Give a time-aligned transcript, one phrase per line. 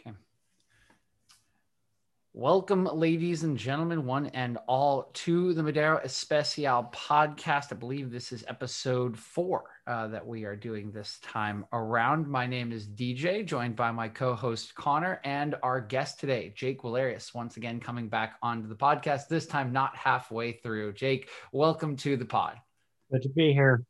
[0.00, 0.12] Okay.
[2.32, 7.72] Welcome, ladies and gentlemen, one and all, to the Madero Especial podcast.
[7.72, 12.28] I believe this is episode four uh, that we are doing this time around.
[12.28, 16.82] My name is DJ, joined by my co host Connor and our guest today, Jake
[16.82, 20.92] Walerius, once again coming back onto the podcast, this time not halfway through.
[20.92, 22.58] Jake, welcome to the pod.
[23.10, 23.82] Good to be here.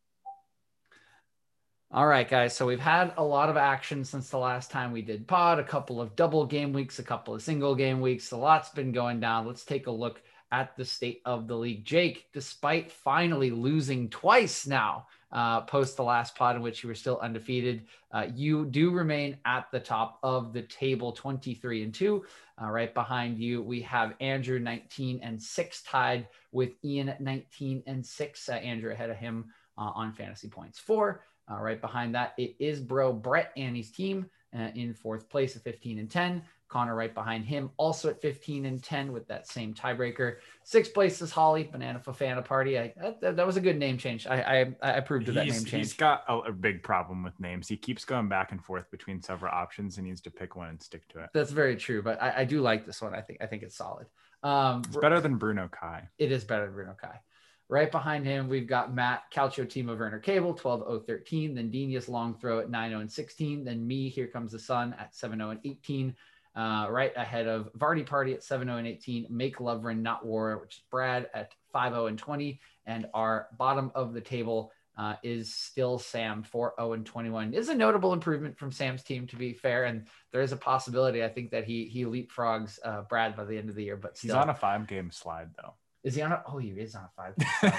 [1.93, 2.55] All right, guys.
[2.55, 5.65] So we've had a lot of action since the last time we did pod, a
[5.65, 8.33] couple of double game weeks, a couple of single game weeks.
[8.33, 9.47] A lot's been going down.
[9.47, 10.21] Let's take a look
[10.51, 11.85] at the state of the league.
[11.85, 16.95] Jake, despite finally losing twice now, uh, post the last pod in which you were
[16.95, 22.25] still undefeated, uh, you do remain at the top of the table, 23 and 2.
[22.61, 28.05] Uh, right behind you, we have Andrew 19 and 6 tied with Ian 19 and
[28.05, 28.49] 6.
[28.49, 29.45] Uh, Andrew ahead of him
[29.79, 30.81] uh, on fantasy points.
[30.81, 31.23] Four.
[31.51, 35.57] Uh, right behind that, it is bro Brett and his team uh, in fourth place
[35.57, 36.43] at 15 and 10.
[36.69, 40.39] Connor right behind him, also at 15 and 10 with that same tiebreaker.
[40.65, 42.77] Sixth place is Holly Banana Fafana Party.
[42.77, 44.27] I, that, that was a good name change.
[44.27, 45.87] I I, I approved of that he's, name change.
[45.87, 47.69] He's got a, a, big problem with names.
[47.69, 49.95] He keeps going back and forth between several options.
[49.95, 51.31] He needs to pick one and stick to it.
[51.33, 53.15] That's very true, but I, I do like this one.
[53.15, 54.07] I think I think it's solid.
[54.43, 56.09] Um, it's better than Bruno Kai.
[56.19, 57.21] It is better than Bruno Kai.
[57.69, 61.55] Right behind him, we've got Matt Calcio Team of Werner Cable, 12 013.
[61.55, 63.65] Then Digne's Long Throw at 9 0 and 16.
[63.65, 66.15] Then me, Here Comes the Sun at 7 0 and 18.
[66.55, 69.27] Uh, right ahead of Vardy Party at 7 0 and 18.
[69.31, 72.61] Make Love Run, Not War, which is Brad at 5 0 and 20.
[72.87, 77.53] And our bottom of the table uh, is still Sam 4 0 and 21.
[77.53, 79.87] Is a notable improvement from Sam's team, to be fair.
[79.87, 83.59] And there is a possibility, I think, that he he leapfrogs uh, Brad by the
[83.59, 83.97] end of the year.
[83.97, 84.37] But still.
[84.37, 85.75] he's on a five game slide, though.
[86.07, 86.41] Is he on a?
[86.47, 87.35] Oh, he is on a five.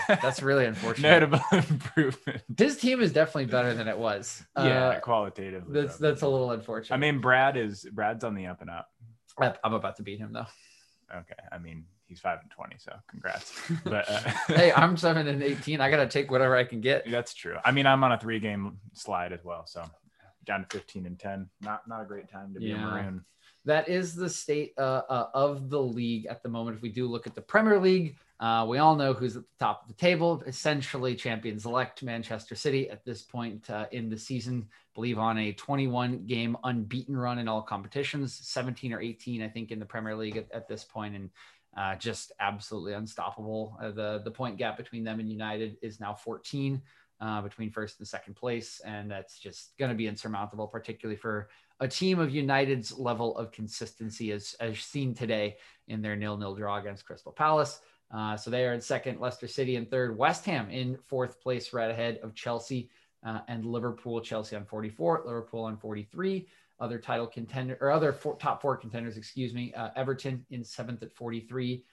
[0.22, 1.08] That's really unfortunate.
[1.10, 2.42] Notable improvement.
[2.58, 4.44] His team is definitely better than it was.
[4.58, 5.74] Yeah, Uh, qualitatively.
[5.74, 6.94] that's that's a little unfortunate.
[6.96, 8.90] I mean, Brad is Brad's on the up and up.
[9.64, 10.46] I'm about to beat him though.
[11.10, 13.54] Okay, I mean he's five and twenty, so congrats.
[13.86, 15.80] But uh, hey, I'm seven and eighteen.
[15.80, 17.10] I gotta take whatever I can get.
[17.10, 17.56] that's true.
[17.64, 19.86] I mean, I'm on a three game slide as well, so
[20.46, 21.50] down to fifteen and ten.
[21.62, 23.24] Not not a great time to be a maroon.
[23.68, 26.78] That is the state uh, uh, of the league at the moment.
[26.78, 29.66] If we do look at the Premier League, uh, we all know who's at the
[29.66, 30.42] top of the table.
[30.48, 34.70] Essentially, champions elect Manchester City at this point uh, in the season.
[34.96, 39.72] Believe on a 21 game unbeaten run in all competitions, 17 or 18, I think,
[39.72, 41.30] in the Premier League at, at this point, and
[41.76, 43.78] uh, just absolutely unstoppable.
[43.82, 46.82] Uh, the the point gap between them and United is now 14
[47.20, 51.50] uh, between first and second place, and that's just going to be insurmountable, particularly for
[51.80, 55.58] a team of United's level of consistency, as as seen today
[55.88, 57.80] in their nil-nil draw against Crystal Palace.
[58.12, 61.74] Uh, so they are in second, Leicester City in third, West Ham in fourth place,
[61.74, 62.90] right ahead of Chelsea
[63.26, 64.22] uh, and Liverpool.
[64.22, 66.48] Chelsea on 44, Liverpool on 43.
[66.80, 69.74] Other title contender or other four, top four contenders, excuse me.
[69.74, 71.84] Uh, Everton in seventh at 43,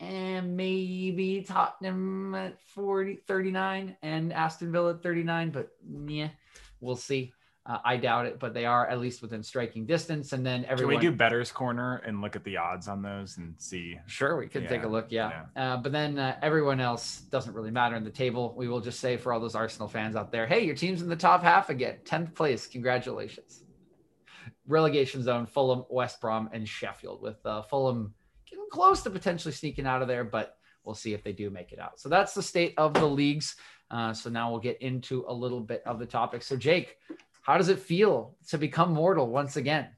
[0.00, 5.50] and maybe Tottenham at 40, 39, and Aston Villa at 39.
[5.50, 5.70] But
[6.08, 6.30] yeah,
[6.80, 7.32] we'll see.
[7.66, 10.34] Uh, I doubt it, but they are at least within striking distance.
[10.34, 10.96] And then Can everyone.
[10.96, 13.98] we do Better's Corner and look at the odds on those and see?
[14.06, 15.06] Sure, we could take a Yeah, look.
[15.08, 15.44] Yeah.
[15.56, 18.54] Uh, but then uh, everyone else doesn't really matter in the table.
[18.54, 21.08] We will just say for all those Arsenal fans out there, hey, your team's in
[21.08, 22.00] the top half again.
[22.04, 22.66] 10th place.
[22.66, 23.64] Congratulations.
[24.66, 28.12] Relegation zone Fulham, West Brom, and Sheffield, with uh, Fulham
[28.46, 31.72] getting close to potentially sneaking out of there, but we'll see if they do make
[31.72, 31.98] it out.
[31.98, 33.56] So that's the state of the leagues.
[33.90, 36.42] Uh, so now we'll get into a little bit of the topic.
[36.42, 36.98] So, Jake,
[37.44, 39.88] how does it feel to become mortal once again?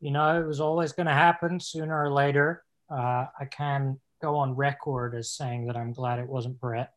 [0.00, 2.64] You know, it was always going to happen sooner or later.
[2.90, 6.92] Uh, I can go on record as saying that I'm glad it wasn't Brett.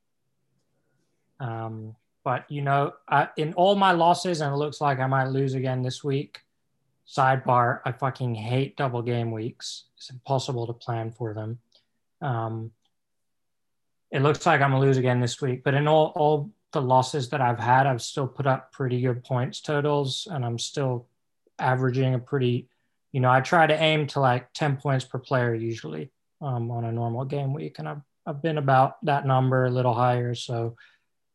[1.39, 5.27] Um, but, you know, I, in all my losses, and it looks like I might
[5.27, 6.41] lose again this week,
[7.07, 9.85] sidebar, I fucking hate double game weeks.
[9.97, 11.59] It's impossible to plan for them.
[12.19, 12.71] Um,
[14.09, 16.81] it looks like I'm going to lose again this week, but in all, all the
[16.81, 21.07] losses that I've had, I've still put up pretty good points totals, and I'm still
[21.59, 22.67] averaging a pretty,
[23.11, 26.11] you know, I try to aim to like 10 points per player usually
[26.41, 29.93] um, on a normal game week, and I've, I've been about that number, a little
[29.93, 30.35] higher.
[30.35, 30.75] So,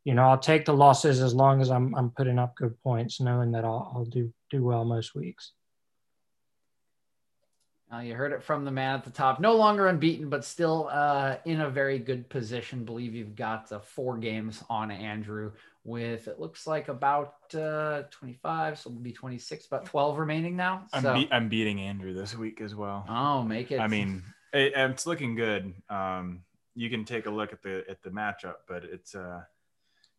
[0.04, 3.20] you know, I'll take the losses as long as I'm, I'm putting up good points,
[3.20, 5.52] knowing that I'll, I'll do, do well most weeks.
[7.92, 9.38] Uh, you heard it from the man at the top.
[9.38, 12.84] No longer unbeaten, but still uh, in a very good position.
[12.84, 15.52] Believe you've got uh, four games on Andrew
[15.84, 20.84] with it looks like about uh, 25, so it'll be 26, about 12 remaining now.
[20.92, 23.04] I'm, So, be- I'm beating Andrew this week as well.
[23.08, 23.78] oh, make it.
[23.78, 25.72] I mean, it, it's looking good.
[25.88, 26.40] Um,
[26.74, 29.42] you can take a look at the at the matchup, but it's uh,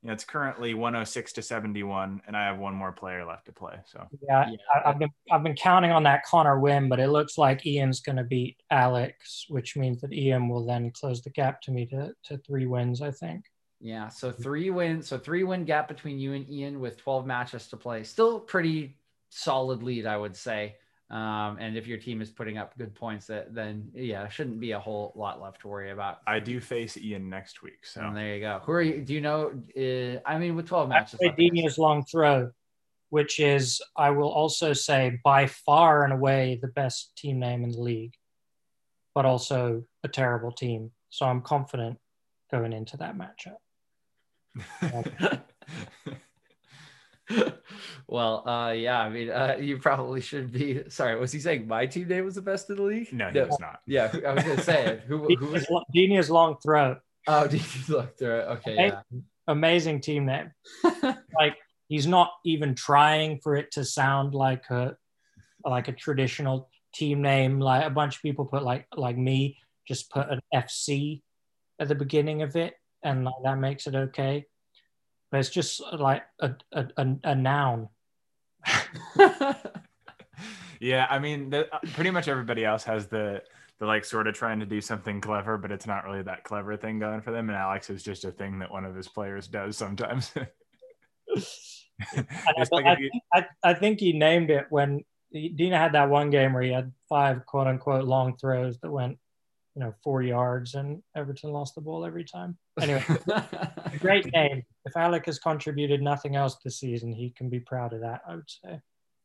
[0.08, 3.74] Yeah, it's currently 106 to 71, and I have one more player left to play.
[3.86, 4.56] So Yeah, Yeah.
[4.74, 8.00] I, I've been I've been counting on that Connor win, but it looks like Ian's
[8.00, 11.86] going to beat Alex, which means that Ian will then close the gap to me
[11.88, 13.02] to, to three wins.
[13.02, 13.44] I think.
[13.82, 17.68] Yeah, so three wins, so three win gap between you and Ian with 12 matches
[17.68, 18.04] to play.
[18.04, 18.96] Still pretty
[19.30, 20.78] solid lead, I would say.
[21.10, 24.72] Um, and if your team is putting up good points, that then yeah, shouldn't be
[24.72, 26.20] a whole lot left to worry about.
[26.28, 27.86] I do face Ian next week.
[27.86, 28.60] So And there you go.
[28.66, 29.02] Who are you?
[29.02, 29.54] Do you know?
[29.78, 32.52] Uh, I mean, with 12 matches, I left, play long throw,
[33.10, 37.72] which is I will also say by far and away the best team name in
[37.72, 38.16] the league,
[39.16, 40.92] but also a terrible team.
[41.10, 42.00] So I'm confident
[42.52, 43.60] going into that matchup.
[48.08, 50.84] well, uh, yeah, I mean, uh, you probably should be.
[50.90, 53.12] Sorry, was he saying my team name was the best in the league?
[53.12, 53.82] no, he was not.
[53.86, 55.04] Yeah, I was gonna say it.
[55.08, 55.28] Who?
[55.36, 55.64] Who was?
[55.64, 57.00] Digne's, Digne's long throat.
[57.28, 58.48] Oh, did you look through it?
[58.58, 59.02] Okay, yeah.
[59.48, 60.52] amazing team name.
[61.40, 61.58] like
[61.88, 64.96] he's not even trying for it to sound like a
[65.66, 67.60] like a traditional team name.
[67.60, 69.58] Like a bunch of people put like like me
[69.88, 71.22] just put an FC
[71.80, 72.74] at the beginning of it,
[73.04, 74.46] and like, that makes it okay.
[75.32, 77.90] But it's just like a a, a, a noun.
[80.80, 83.42] Yeah, I mean, the, uh, pretty much everybody else has the
[83.80, 86.78] the like sort of trying to do something clever, but it's not really that clever
[86.78, 87.50] thing going for them.
[87.50, 90.32] And Alex is just a thing that one of his players does sometimes.
[92.72, 95.04] Like I, you- think- I, I think he named it when
[95.34, 99.18] Digne had that one game where he had five quote unquote long throws that went,
[99.78, 102.58] you know, four yards and Everton lost the ball every time.
[102.82, 103.04] Anyway,
[104.00, 104.64] great name.
[104.86, 108.36] If Alec has contributed nothing else this season, he can be proud of that, I
[108.36, 108.80] would say.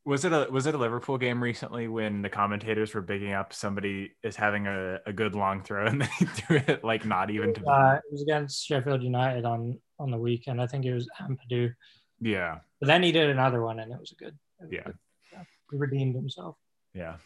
[0.05, 3.55] Was it a was it a Liverpool game recently when the commentators were bigging up
[3.55, 7.55] somebody is having a, a good long throw and they threw it like not even
[7.55, 10.61] to Uh, it was against Sheffield United on on the weekend.
[10.61, 11.73] I think it was Ampadu.
[12.21, 14.37] yeah But then he did another one and it was a good.
[14.61, 14.83] it was Yeah.
[14.85, 14.99] good.
[15.33, 15.45] yeah.
[15.71, 16.57] He redeemed himself.
[16.93, 17.17] yeah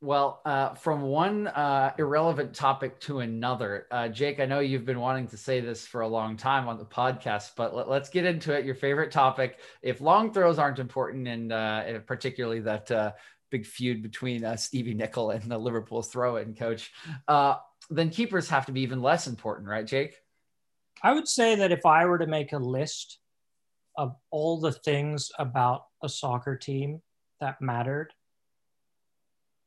[0.00, 5.00] Well, uh, from one uh, irrelevant topic to another, uh, Jake, I know you've been
[5.00, 8.24] wanting to say this for a long time on the podcast, but let, us get
[8.24, 8.64] into it.
[8.64, 9.58] Your favorite topic.
[9.82, 13.12] If long throws aren't important, and uh, particularly that uh,
[13.50, 16.92] big feud between uh, Stevie Nicol and the Liverpool's throw-in coach,
[17.26, 17.56] uh,
[17.90, 20.14] then keepers have to be even less important, right, Jake?
[21.02, 23.18] I would say that if I were to make a list
[23.96, 27.02] of all the things about a soccer team
[27.40, 28.12] that mattered,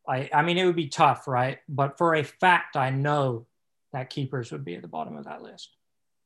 [0.08, 1.60] I, I mean, it would be tough, right?
[1.70, 3.46] But for a fact, I know
[3.94, 5.76] that keepers would be at the bottom of that list.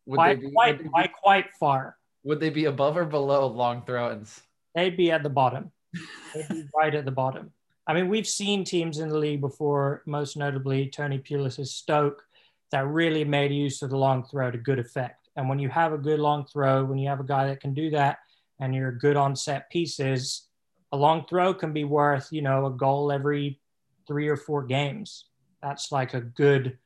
[0.05, 1.97] Would By, they be, quite, would by quite far.
[2.23, 4.41] would they be above or below long throw-ins?
[4.75, 5.71] They'd be at the bottom.
[6.33, 7.51] They'd be right at the bottom.
[7.87, 12.23] I mean, we've seen teams in the league before, most notably Tony Pulis' Stoke,
[12.71, 15.29] that really made use of the long throw to good effect.
[15.35, 17.73] And when you have a good long throw, when you have a guy that can
[17.73, 18.19] do that,
[18.59, 20.47] and you're good on set pieces,
[20.91, 23.59] a long throw can be worth, you know, a goal every
[24.07, 25.25] three or four games.
[25.61, 26.77] That's like a good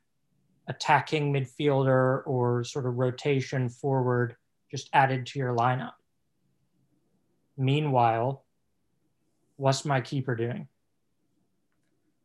[0.68, 4.36] attacking midfielder or sort of rotation forward
[4.72, 5.94] just added to your lineup.
[7.58, 8.46] Meanwhile,
[9.58, 10.68] what's my keeper doing?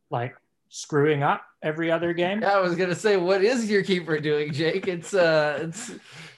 [0.09, 0.35] Like
[0.69, 2.41] screwing up every other game?
[2.41, 4.87] Yeah, I was gonna say, what is your keeper doing, Jake?
[4.87, 5.91] It's uh, it's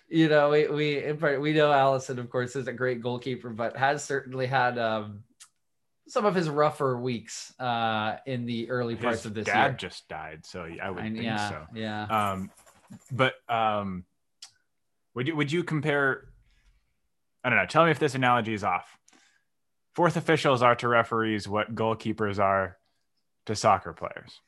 [0.09, 3.50] you know, we we in part, we know Alisson, of course, is a great goalkeeper,
[3.50, 5.24] but has certainly had um
[6.07, 9.73] some of his rougher weeks uh in the early parts his of this dad year.
[9.78, 12.04] just died so I would And think yeah, so yeah.
[12.31, 12.52] um
[13.11, 14.06] but um
[15.16, 16.26] would you would you compare
[17.44, 18.97] i don't know tell me if this analogy is off
[19.95, 22.78] fourth officials are to referees what goalkeepers are
[23.45, 24.40] to soccer players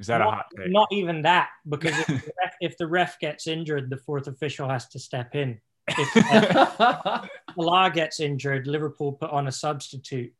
[0.00, 2.86] is that a not, hot take not even that, because if the, ref, if the
[2.86, 5.60] ref gets injured, the fourth official has to step in.
[5.98, 7.28] If
[7.58, 10.32] uh, gets injured, Liverpool put on a substitute.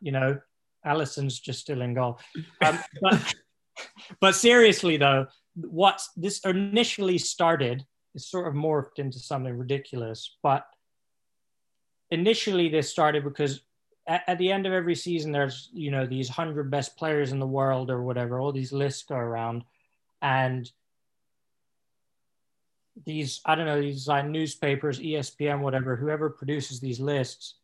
[0.00, 0.40] You know,
[0.84, 2.18] Alisson's just still in goal.
[2.64, 3.34] Um, but,
[4.20, 7.84] but seriously, though, what this initially started
[8.14, 10.36] is sort of morphed into something ridiculous.
[10.42, 10.66] But
[12.10, 13.60] initially, this started because
[14.06, 17.38] at, at the end of every season, there's you know these hundred best players in
[17.38, 18.40] the world or whatever.
[18.40, 19.64] All these lists go around,
[20.22, 20.70] and
[23.04, 27.54] these I don't know these like newspapers, E ESPN, whatever, whoever produces these lists,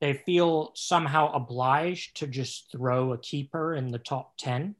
[0.00, 4.74] they feel somehow obliged to just throw a keeper in the top ten.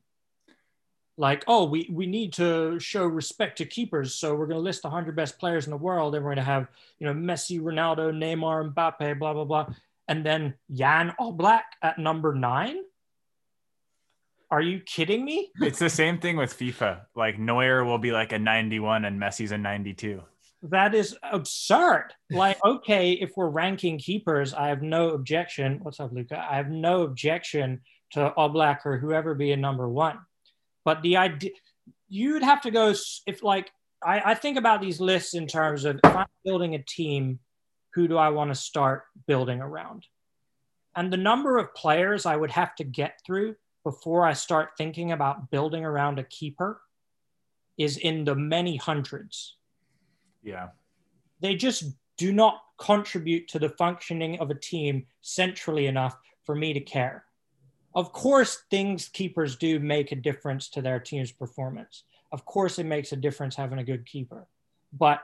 [1.16, 4.82] Like, oh, we, we need to show respect to keepers, so we're going to list
[4.82, 7.60] the hundred best players in the world, and we're going to have you know Messi,
[7.60, 9.66] Ronaldo, Neymar, Mbappe, blah blah blah,
[10.08, 12.78] and then Jan Oblak at number nine.
[14.50, 15.50] Are you kidding me?
[15.60, 19.52] it's the same thing with fifa like neuer will be like a 91 and messi's
[19.52, 20.22] a 92
[20.62, 22.12] that is absurd.
[22.30, 25.80] Like, okay, if we're ranking keepers, I have no objection.
[25.82, 26.38] What's up, Luca?
[26.38, 27.80] I have no objection
[28.12, 30.18] to Oblak or whoever be a number one.
[30.84, 31.50] But the idea,
[32.08, 32.94] you'd have to go
[33.26, 33.70] if like
[34.02, 37.38] I, I think about these lists in terms of if I'm building a team,
[37.94, 40.06] who do I want to start building around?
[40.96, 45.12] And the number of players I would have to get through before I start thinking
[45.12, 46.80] about building around a keeper
[47.78, 49.56] is in the many hundreds.
[50.42, 50.68] Yeah.
[51.40, 51.84] They just
[52.16, 57.24] do not contribute to the functioning of a team centrally enough for me to care.
[57.94, 62.04] Of course, things keepers do make a difference to their team's performance.
[62.32, 64.46] Of course, it makes a difference having a good keeper.
[64.92, 65.22] But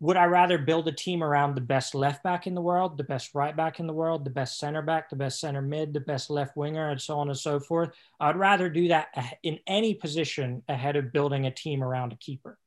[0.00, 3.04] would I rather build a team around the best left back in the world, the
[3.04, 6.00] best right back in the world, the best center back, the best center mid, the
[6.00, 7.90] best left winger, and so on and so forth?
[8.18, 9.08] I'd rather do that
[9.42, 12.58] in any position ahead of building a team around a keeper.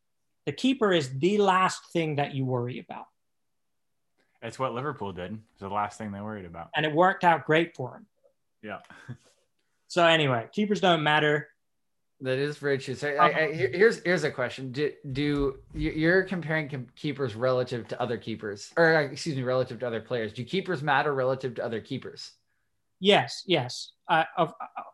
[0.45, 3.07] The keeper is the last thing that you worry about.
[4.43, 5.39] It's what Liverpool did.
[5.53, 6.69] It's the last thing they worried about.
[6.75, 8.05] And it worked out great for him.
[8.61, 8.79] Yeah.
[9.87, 11.47] so anyway, keepers don't matter.
[12.24, 12.96] That is very true.
[12.96, 18.18] So I, I, here's here's a question: Do do you're comparing keepers relative to other
[18.18, 20.32] keepers, or uh, excuse me, relative to other players?
[20.32, 22.32] Do keepers matter relative to other keepers?
[23.01, 23.92] Yes, yes.
[24.08, 24.24] Uh,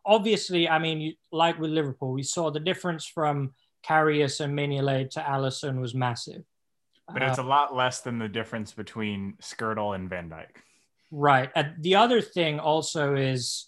[0.04, 3.54] obviously, I mean, like with Liverpool, we saw the difference from
[3.88, 6.42] Karius and Mignolet to Alisson was massive.
[7.14, 10.48] But it's uh, a lot less than the difference between Skrtel and Van Dijk.
[11.12, 11.52] Right.
[11.56, 13.68] Uh, the other thing also is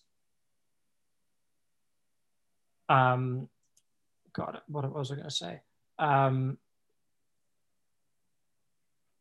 [2.91, 3.47] um,
[4.33, 5.61] God, what was I going to say?
[5.97, 6.57] Um,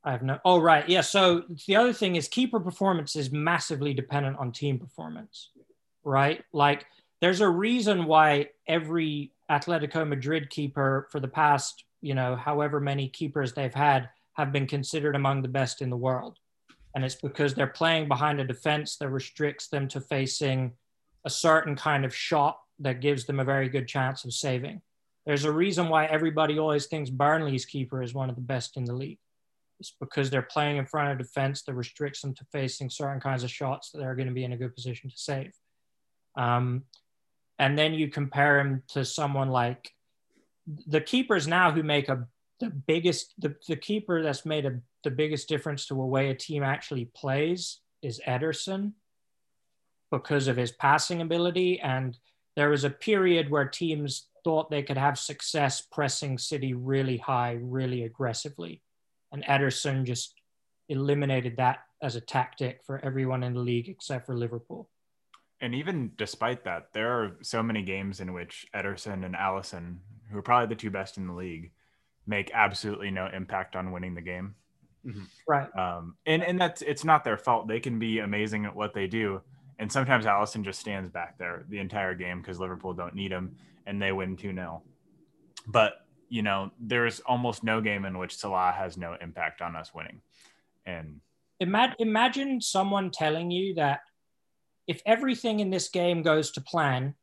[0.03, 0.39] I have no.
[0.45, 0.89] Oh, right.
[0.89, 1.03] Yeah.
[1.03, 5.51] So the other thing is keeper performance is massively dependent on team performance,
[6.05, 6.43] right?
[6.53, 6.87] Like
[7.21, 13.09] there's a reason why every Atletico Madrid keeper for the past, you know, however many
[13.09, 16.39] keepers they've had have been considered among the best in the world.
[16.95, 20.73] And it's because they're playing behind a defense that restricts them to facing
[21.25, 24.81] a certain kind of shot that gives them a very good chance of saving.
[25.27, 28.85] There's a reason why everybody always thinks Burnley's keeper is one of the best in
[28.85, 29.19] the league.
[29.79, 33.45] It's because they're playing in front of defense that restricts them to facing certain kinds
[33.45, 35.53] of shots that they're going to be in a good position to save.
[36.37, 36.85] Um,
[37.59, 39.93] and then you compare him to someone like
[40.87, 42.27] the keepers now who make a
[42.61, 46.35] the biggest the, the keeper that's made a, the biggest difference to a way a
[46.35, 48.93] team actually plays is Ederson
[50.11, 52.19] because of his passing ability and
[52.61, 57.57] there was a period where teams thought they could have success pressing City really high,
[57.59, 58.83] really aggressively.
[59.33, 60.35] And Ederson just
[60.91, 64.91] eliminated that as a tactic for everyone in the league except for Liverpool.
[65.63, 69.97] And even despite that, there are so many games in which Ederson and Alisson,
[70.31, 71.73] who are probably the two best in the league,
[72.27, 74.55] make absolutely no impact on winning the game.
[75.07, 75.23] Mm-hmm.
[75.49, 75.75] Right.
[75.75, 77.69] Um, and and that's it's not their fault.
[77.69, 79.41] They can be amazing at what they do,
[79.81, 83.57] and sometimes Alisson just stands back there the entire game because Liverpool don't need him
[83.87, 84.83] and they win 2 0.
[85.67, 89.95] But, you know, there's almost no game in which Salah has no impact on us
[89.95, 90.21] winning.
[90.85, 91.21] And
[91.61, 94.01] imagine, imagine someone telling you that
[94.87, 97.15] if everything in this game goes to plan,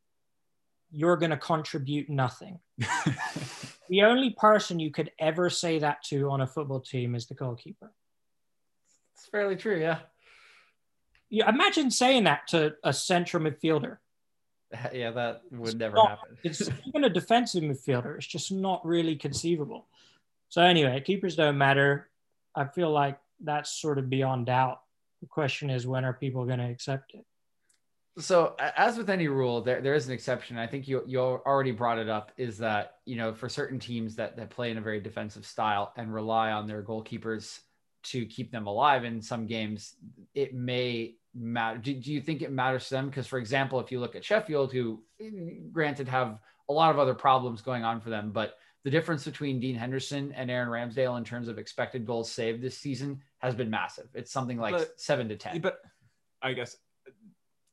[0.90, 2.60] you're going to contribute nothing.
[3.90, 7.36] the only person you could ever say that to on a football team is the
[7.36, 7.94] goalkeeper.
[9.14, 10.00] It's fairly true, yeah
[11.30, 13.98] you imagine saying that to a central midfielder.
[14.94, 16.38] Yeah, that would it's never not, happen.
[16.44, 18.18] it's even a defensive midfielder.
[18.18, 19.88] It's just not really conceivable.
[20.50, 22.10] So anyway, keepers don't matter.
[22.54, 24.82] I feel like that's sort of beyond doubt.
[25.22, 27.26] The question is, when are people going to accept it?
[28.20, 30.58] So, as with any rule, there, there is an exception.
[30.58, 32.32] I think you you already brought it up.
[32.36, 35.94] Is that you know for certain teams that that play in a very defensive style
[35.96, 37.60] and rely on their goalkeepers
[38.12, 39.96] to keep them alive in some games,
[40.34, 41.78] it may matter.
[41.78, 43.08] Do, do you think it matters to them?
[43.08, 45.04] Because, for example, if you look at Sheffield, who
[45.72, 49.60] granted have a lot of other problems going on for them, but the difference between
[49.60, 53.70] Dean Henderson and Aaron Ramsdale in terms of expected goals saved this season has been
[53.70, 54.08] massive.
[54.14, 55.62] It's something like but, seven to 10.
[55.62, 55.80] But
[56.42, 56.78] I guess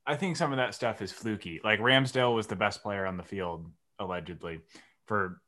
[0.06, 1.60] I think some of that stuff is fluky.
[1.62, 4.60] Like Ramsdale was the best player on the field, allegedly,
[5.06, 5.40] for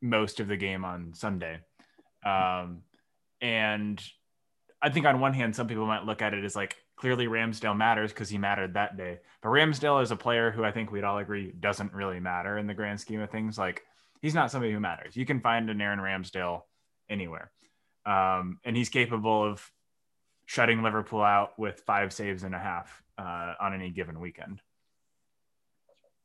[0.00, 1.58] most of the game on Sunday.
[2.24, 2.82] Um,
[3.40, 4.02] and
[4.80, 7.76] I think on one hand, some people might look at it as like clearly Ramsdale
[7.76, 9.18] matters because he mattered that day.
[9.42, 12.66] But Ramsdale is a player who I think we'd all agree doesn't really matter in
[12.66, 13.58] the grand scheme of things.
[13.58, 13.82] Like
[14.20, 15.16] he's not somebody who matters.
[15.16, 16.62] You can find an Aaron Ramsdale
[17.08, 17.50] anywhere.
[18.06, 19.70] Um, and he's capable of
[20.46, 24.60] shutting Liverpool out with five saves and a half uh, on any given weekend.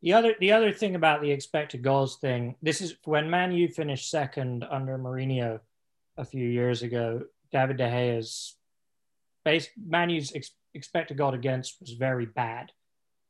[0.01, 3.69] The other the other thing about the expected goals thing, this is when Man U
[3.69, 5.61] finished second under Mourinho
[6.17, 8.55] a few years ago, David De Gea's
[9.43, 12.71] base Manu's ex, expected goal against was very bad,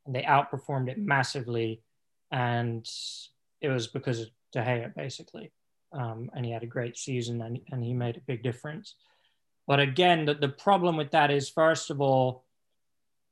[0.06, 1.82] and they outperformed it massively,
[2.30, 2.88] and
[3.60, 5.52] it was because of De Gea basically,
[5.92, 8.94] um, and he had a great season and, and he made a big difference.
[9.66, 12.44] But again, the, the problem with that is first of all,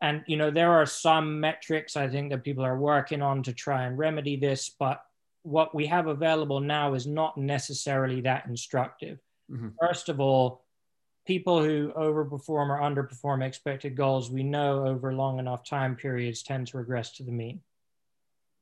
[0.01, 3.53] and you know there are some metrics I think that people are working on to
[3.53, 5.03] try and remedy this, but
[5.45, 9.19] what we have available now is not necessarily that instructive.
[9.53, 9.69] Mm-hmm.
[9.81, 10.65] First of all,
[11.27, 16.67] people who overperform or underperform expected goals, we know over long enough time periods tend
[16.69, 17.61] to regress to the mean.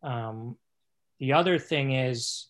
[0.02, 0.56] Um,
[1.18, 2.48] the other thing is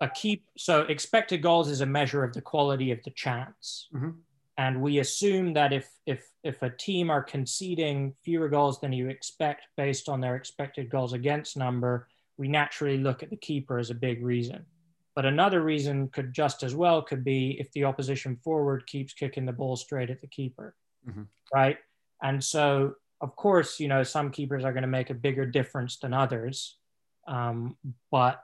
[0.00, 0.44] a keep.
[0.56, 3.88] So expected goals is a measure of the quality of the chance.
[3.94, 4.10] Mm-hmm.
[4.58, 9.08] And we assume that if, if, if a team are conceding fewer goals than you
[9.08, 13.88] expect based on their expected goals against number, we naturally look at the keeper as
[13.90, 14.66] a big reason.
[15.14, 19.44] But another reason could just as well could be if the opposition forward keeps kicking
[19.44, 20.74] the ball straight at the keeper,
[21.08, 21.22] mm-hmm.
[21.54, 21.76] right?
[22.22, 25.98] And so, of course, you know, some keepers are going to make a bigger difference
[25.98, 26.78] than others,
[27.26, 27.76] um,
[28.10, 28.42] but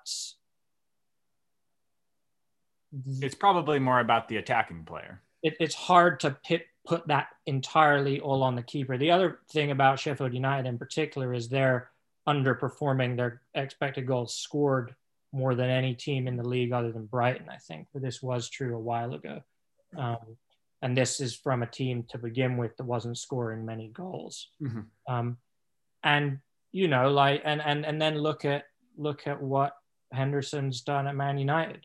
[3.20, 5.22] it's probably more about the attacking player.
[5.42, 8.98] It, it's hard to pit, put that entirely all on the keeper.
[8.98, 11.90] The other thing about Sheffield United in particular is they're
[12.28, 14.94] underperforming their expected goals scored
[15.32, 17.88] more than any team in the league other than Brighton, I think.
[17.92, 19.42] But this was true a while ago.
[19.96, 20.36] Um,
[20.82, 24.48] and this is from a team to begin with that wasn't scoring many goals.
[24.62, 25.12] Mm-hmm.
[25.12, 25.38] Um,
[26.02, 26.38] and
[26.72, 28.64] you know, like, and and and then look at
[28.96, 29.72] look at what
[30.12, 31.84] Henderson's done at Man United.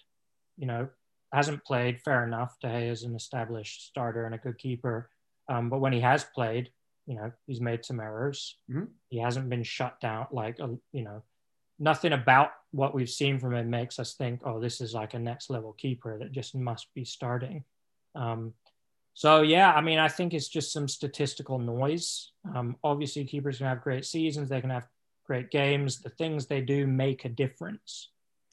[0.58, 0.90] You know,
[1.32, 2.56] hasn't played fair enough.
[2.62, 5.10] De Gea is an established starter and a good keeper,
[5.50, 6.70] um, but when he has played,
[7.08, 8.58] you know, he's made some errors.
[8.70, 8.86] Mm-hmm.
[9.10, 11.24] He hasn't been shut down like a, you know,
[11.80, 15.20] nothing about what we've seen from him makes us think, oh, this is like a
[15.20, 17.64] next level keeper that just must be starting.
[18.16, 18.54] Um,
[19.14, 22.32] so yeah, I mean, I think it's just some statistical noise.
[22.54, 24.88] Um, obviously, keepers can have great seasons; they can have
[25.24, 26.00] great games.
[26.00, 28.10] The things they do make a difference,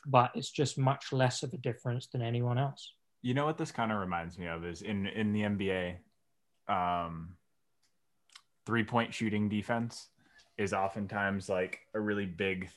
[0.06, 2.92] but it's just much less of a difference than anyone else.
[3.22, 5.96] You know what this kind of reminds me of is in in the NBA,
[6.68, 7.36] um,
[8.66, 10.08] three point shooting defense
[10.58, 12.68] is oftentimes like a really big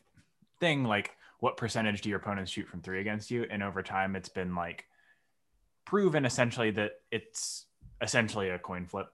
[0.62, 1.12] thing like
[1.44, 3.46] what percentage do your opponents shoot from three against you?
[3.52, 4.86] And over time it's been like
[5.86, 7.66] proven essentially that it's
[8.02, 9.08] essentially a coin flip.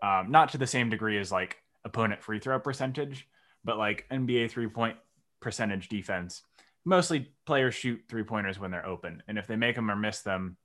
[0.00, 3.26] Um, not to the same degree as like opponent free throw percentage
[3.64, 4.96] but like nba three point
[5.40, 6.42] percentage defense
[6.84, 9.20] mostly players shoot three pointers when they're open.
[9.26, 10.56] And if they make them or miss them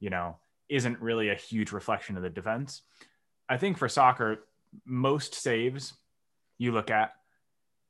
[0.00, 0.36] you know
[0.68, 2.82] isn't really a huge reflection of the defense.
[3.48, 4.44] I think for soccer
[4.84, 5.94] most saves
[6.58, 7.12] you look at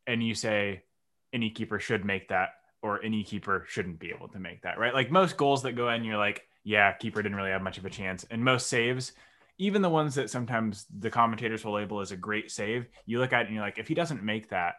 [0.07, 0.85] and you say
[1.33, 2.51] any keeper should make that
[2.83, 4.95] or any keeper shouldn't be able to make that, right?
[4.95, 7.85] Like most goals that go in, you're like, yeah, keeper didn't really have much of
[7.85, 8.27] a chance.
[8.31, 9.13] And most saves,
[9.59, 13.33] even the ones that sometimes the commentators will label as a great save, you look
[13.33, 14.75] at it and you're like, if he doesn't make that,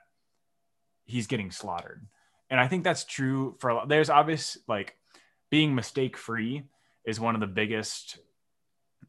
[1.06, 2.06] he's getting slaughtered.
[2.50, 3.90] And I think that's true for a lot.
[3.90, 4.98] there's obvious like
[5.50, 6.64] being mistake free
[7.06, 8.20] is one of the biggest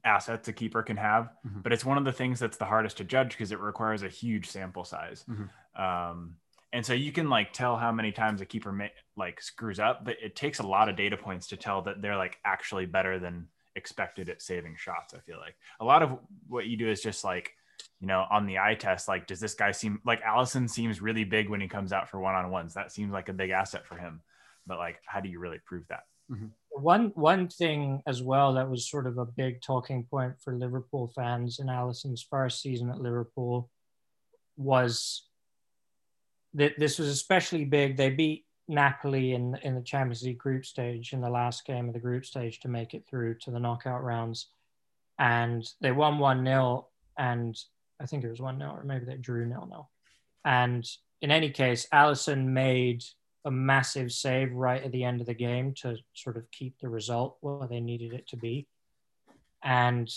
[0.05, 1.61] assets a keeper can have, mm-hmm.
[1.61, 4.09] but it's one of the things that's the hardest to judge because it requires a
[4.09, 5.25] huge sample size.
[5.29, 5.83] Mm-hmm.
[5.83, 6.37] Um,
[6.75, 8.77] and so you can like tell how many times a keeper
[9.17, 12.17] like screws up, but it takes a lot of data points to tell that they're
[12.17, 15.15] like actually better than expected at saving shots.
[15.15, 17.53] I feel like a lot of what you do is just like,
[18.01, 21.23] you know, on the eye test, like, does this guy seem like alisson seems really
[21.23, 22.75] big when he comes out for one on ones?
[22.75, 24.21] That seems like a big asset for him.
[24.67, 26.03] But like, how do you really prove that?
[26.29, 26.47] Mm-hmm.
[26.71, 31.13] One one thing as well that was sort of a big talking point for Liverpool
[31.15, 33.71] fans in alisson's first season at Liverpool
[34.57, 35.29] was
[36.55, 37.97] that this was especially big.
[37.97, 41.95] They beat Napoli in in the Champions League group stage in the last game of
[41.95, 44.49] the group stage to make it through to the knockout rounds,
[45.19, 46.89] and they won one 0
[47.19, 47.57] and
[48.01, 49.91] I think it was one 0 or maybe they drew nil nil.
[50.45, 50.89] And
[51.21, 53.05] in any case, Alisson made
[53.45, 56.89] a massive save right at the end of the game to sort of keep the
[56.89, 58.67] result where they needed it to be.
[59.63, 60.11] And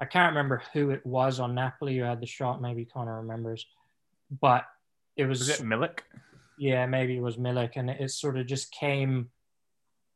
[0.00, 2.60] I can't remember who it was on Napoli who had the shot.
[2.60, 3.66] Maybe Connor remembers,
[4.40, 4.64] but
[5.16, 6.00] it was, was it Milik?
[6.58, 9.30] Yeah, maybe it was Milik, and it, it, sort of just came.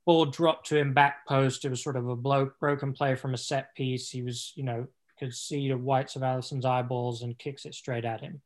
[0.07, 1.65] Ball dropped to him back post.
[1.65, 4.11] It was sort of a blow, broken play from a set piece.
[4.11, 4.87] He was, you know,
[5.19, 8.41] could see the whites of Alisson's eyeballs and kicks it straight at him,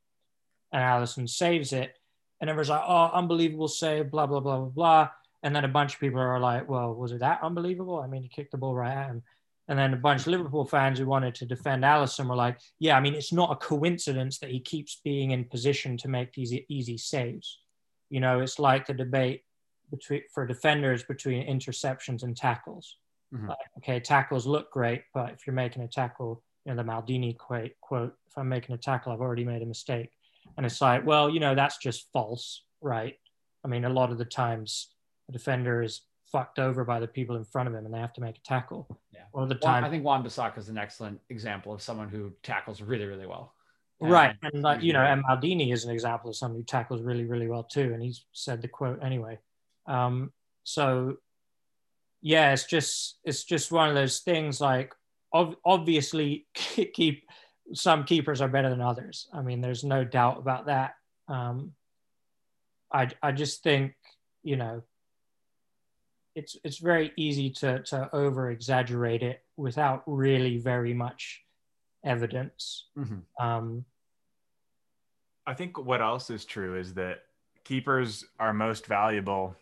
[0.73, 1.95] and Alisson saves it.
[2.41, 5.09] And everyone's like, "Oh, unbelievable save!" Blah blah blah blah blah.
[5.45, 8.01] And then a bunch of people are like, "Well, was it that unbelievable?
[8.01, 9.23] I mean, he kicked the ball right at him."
[9.68, 12.96] And then a bunch of Liverpool fans who wanted to defend Alisson were like, yeah,
[12.96, 16.53] I mean, it's not a coincidence that he keeps being in position to make these
[16.68, 17.61] easy saves.
[18.11, 19.44] You know, it's like the debate
[19.90, 22.96] between for defenders between interceptions and tackles.
[23.33, 23.48] Mhm.
[23.48, 27.37] Like, okay, tackles look great, but if you're making a tackle, you know, the Maldini
[27.37, 30.11] quote, quote, if I'm making a tackle, I've already made a mistake.
[30.57, 33.18] And it's like, well, you know, that's just false, right?
[33.64, 34.92] I mean, a lot of the times
[35.29, 38.14] a defender is fucked over by the people in front of him and they have
[38.14, 38.99] to make a tackle.
[39.12, 39.21] Yeah.
[39.33, 39.85] All the time.
[39.85, 43.55] I think Wan-Bissaka is an excellent example of someone who tackles really, really well.
[44.01, 44.35] Right.
[44.42, 47.25] And And like, you know, and Maldini is an example of someone who tackles really,
[47.25, 47.92] really well too.
[47.92, 49.38] And he's said the quote anyway.
[49.87, 50.33] Um,
[50.64, 51.16] so
[52.21, 54.95] yeah, it's just it's just one of those things like
[55.35, 57.25] ob- obviously keep
[57.75, 59.29] some keepers are better than others.
[59.33, 60.95] I mean, there's no doubt about that.
[61.29, 61.73] Um,
[62.92, 63.95] I I just think,
[64.42, 64.83] you know,
[66.35, 71.45] it's it's very easy to to over exaggerate it without really very much
[72.05, 72.88] evidence.
[72.97, 73.23] Mhm.
[73.40, 73.85] Um,
[75.47, 77.25] I think what else is true is that
[77.64, 79.57] keepers are most valuable,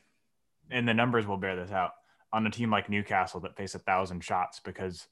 [0.71, 1.93] and the numbers will bear this out
[2.33, 5.09] on a team like Newcastle that face a thousand shots because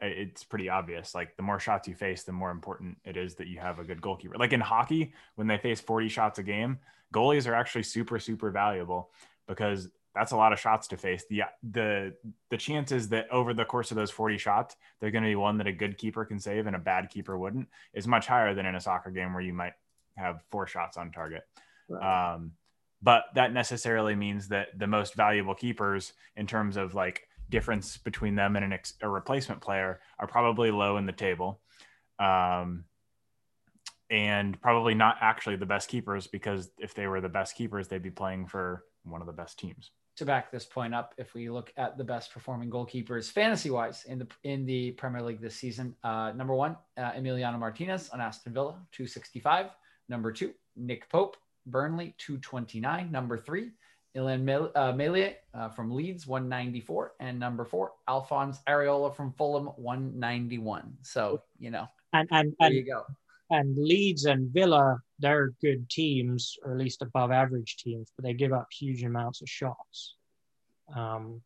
[0.00, 1.14] it's pretty obvious.
[1.14, 3.84] Like the more shots you face, the more important it is that you have a
[3.84, 4.36] good goalkeeper.
[4.36, 6.78] Like in hockey, when they face 40 shots a game,
[7.14, 9.10] goalies are actually super, super valuable
[9.46, 11.24] because that's a lot of shots to face.
[11.30, 12.14] The the
[12.50, 15.58] the chances that over the course of those 40 shots, they're going to be one
[15.58, 18.66] that a good keeper can save and a bad keeper wouldn't is much higher than
[18.66, 19.72] in a soccer game where you might
[20.16, 21.42] have four shots on target.
[21.88, 22.34] Right.
[22.34, 22.52] Um,
[23.02, 28.34] but that necessarily means that the most valuable keepers, in terms of like difference between
[28.34, 31.60] them and an ex- a replacement player, are probably low in the table,
[32.18, 32.84] um,
[34.10, 38.02] and probably not actually the best keepers because if they were the best keepers, they'd
[38.02, 39.90] be playing for one of the best teams.
[40.16, 44.04] To back this point up, if we look at the best performing goalkeepers fantasy wise
[44.04, 48.20] in the in the Premier League this season, uh, number one, uh, Emiliano Martinez on
[48.20, 49.70] Aston Villa, 265.
[50.10, 53.10] Number two, Nick Pope, Burnley, 229.
[53.10, 53.70] Number three,
[54.14, 57.14] Illan Mel- uh, Meslier uh, from Leeds, 194.
[57.20, 60.92] And number four, Alphonse Areola from Fulham, 191.
[61.02, 63.04] So, you know, and and there you go.
[63.52, 68.32] And Leeds and Villa, they're good teams, or at least above average teams, but they
[68.32, 70.14] give up huge amounts of shots.
[70.96, 71.42] Um,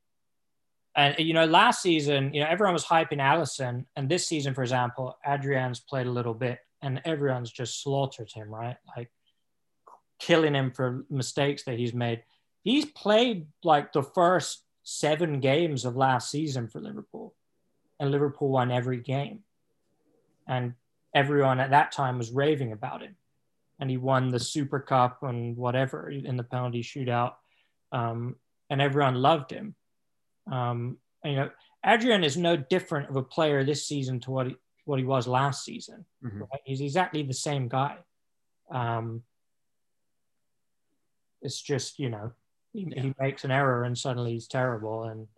[0.95, 4.63] and you know, last season, you know, everyone was hyping Alisson, and this season, for
[4.63, 8.77] example, Adrian's played a little bit, and everyone's just slaughtered him, right?
[8.97, 9.11] Like
[10.21, 12.23] killing him for mistakes that he's made.
[12.63, 17.35] He's played like the first seven games of last season for Liverpool,
[17.99, 19.41] and Liverpool won every game.
[20.47, 20.75] And
[21.17, 23.17] everyone at that time was raving about him.
[23.81, 27.35] And he won the Super Cup and whatever in the penalty shootout.
[27.91, 28.37] Um,
[28.71, 29.75] and everyone loved him.
[30.51, 31.51] Um, and, you know,
[31.85, 35.27] Adrian is no different of a player this season to what he, what he was
[35.27, 36.05] last season.
[36.23, 36.41] Mhm.
[36.41, 36.61] Right?
[36.65, 37.99] He's exactly the same guy.
[38.71, 39.23] Um,
[41.43, 42.33] it's just, you know,
[42.73, 45.05] he, he makes an error and suddenly he's terrible.
[45.05, 45.29] And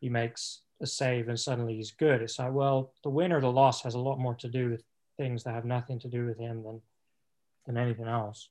[0.00, 2.22] he makes a save and suddenly he's good.
[2.22, 4.84] It's like, well, the win or the loss has a lot more to do with
[5.20, 6.80] things that have nothing to do with him than
[7.66, 8.48] than anything else.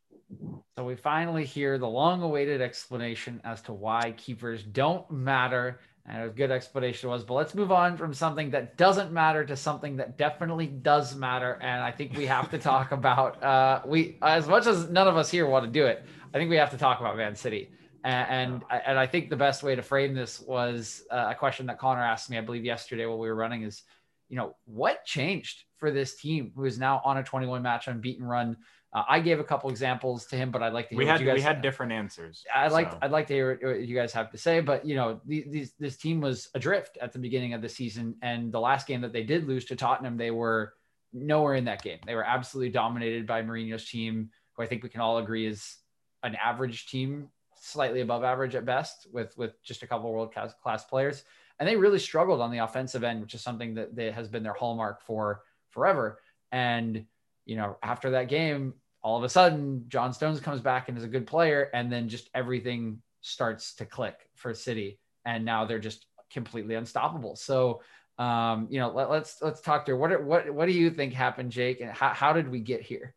[0.77, 6.29] So we finally hear the long-awaited explanation as to why keepers don't matter, and a
[6.29, 7.23] good explanation was.
[7.23, 11.57] But let's move on from something that doesn't matter to something that definitely does matter,
[11.61, 13.43] and I think we have to talk about.
[13.43, 16.51] Uh, we as much as none of us here want to do it, I think
[16.51, 17.71] we have to talk about Man City.
[18.03, 21.65] And and, and I think the best way to frame this was uh, a question
[21.65, 23.81] that Connor asked me, I believe yesterday while we were running, is
[24.29, 28.25] you know what changed for this team who is now on a 21 match unbeaten
[28.25, 28.57] run.
[28.91, 31.11] Uh, I gave a couple examples to him, but I'd like to hear We what
[31.11, 32.43] had you guys we had different answers.
[32.53, 32.97] I'd like so.
[33.01, 35.97] I'd like to hear what you guys have to say, but you know, these, this
[35.97, 39.23] team was adrift at the beginning of the season, and the last game that they
[39.23, 40.73] did lose to Tottenham, they were
[41.13, 41.99] nowhere in that game.
[42.05, 45.77] They were absolutely dominated by Mourinho's team, who I think we can all agree is
[46.23, 50.83] an average team, slightly above average at best, with with just a couple world class
[50.85, 51.23] players,
[51.59, 54.43] and they really struggled on the offensive end, which is something that, that has been
[54.43, 56.19] their hallmark for forever.
[56.51, 57.05] And
[57.45, 61.03] you know, after that game, all of a sudden John Stones comes back and is
[61.03, 65.79] a good player, and then just everything starts to click for City, and now they're
[65.79, 67.35] just completely unstoppable.
[67.35, 67.81] So,
[68.17, 71.81] um, you know, let, let's let's talk what what what do you think happened, Jake,
[71.81, 73.15] and how, how did we get here?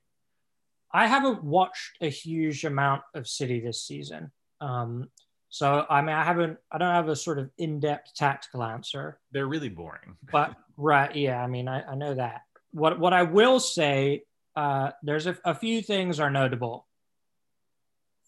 [0.92, 4.30] I haven't watched a huge amount of City this season.
[4.60, 5.08] Um,
[5.52, 6.56] so I mean, I haven't.
[6.72, 9.20] I don't have a sort of in-depth tactical answer.
[9.32, 10.16] They're really boring.
[10.32, 11.44] But right, yeah.
[11.44, 12.44] I mean, I, I know that.
[12.70, 14.22] What what I will say,
[14.56, 16.86] uh, there's a, a few things are notable.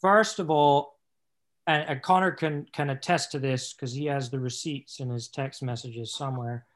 [0.02, 0.98] First of all,
[1.66, 5.28] and, and Connor can can attest to this because he has the receipts in his
[5.28, 6.66] text messages somewhere.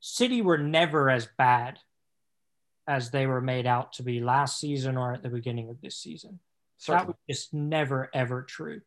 [0.00, 1.78] City were never as bad
[2.86, 5.96] as they were made out to be last season or at the beginning of this
[5.96, 6.40] season.
[6.76, 8.82] So that was just never ever true.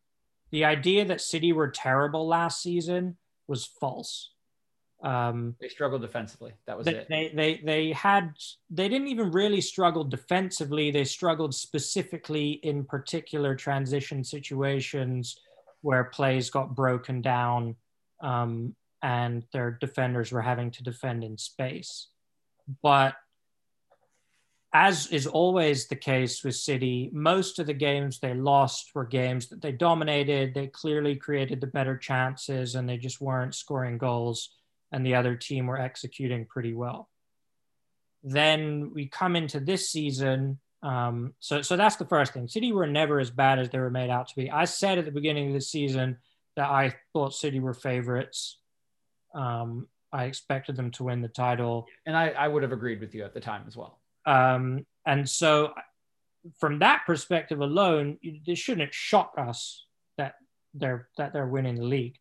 [0.56, 4.32] The idea that City were terrible last season was false.
[5.04, 6.54] Um, they struggled defensively.
[6.66, 7.08] That was they, it.
[7.10, 8.32] They, they they had
[8.70, 10.92] they didn't even really struggle defensively.
[10.92, 15.38] They struggled specifically in particular transition situations
[15.82, 17.76] where plays got broken down
[18.22, 22.08] um, and their defenders were having to defend in space.
[22.82, 23.16] But
[24.76, 29.48] as is always the case with City, most of the games they lost were games
[29.48, 30.54] that they dominated.
[30.54, 34.50] They clearly created the better chances and they just weren't scoring goals,
[34.92, 37.10] and the other team were executing pretty well.
[38.22, 40.60] Then we come into this season.
[40.84, 42.50] Um, so, so that's the first thing.
[42.50, 44.52] City were never as bad as they were made out to be.
[44.52, 46.18] I said at the beginning of the season
[46.58, 48.60] that I thought City were favorites.
[49.34, 51.88] Um, I expected them to win the title.
[52.06, 54.00] And I, I would have agreed with you at the time as well.
[54.26, 55.74] Um, and so,
[56.60, 59.86] from that perspective alone, it shouldn't shock us
[60.18, 60.36] that
[60.74, 62.18] they're that they're winning the league.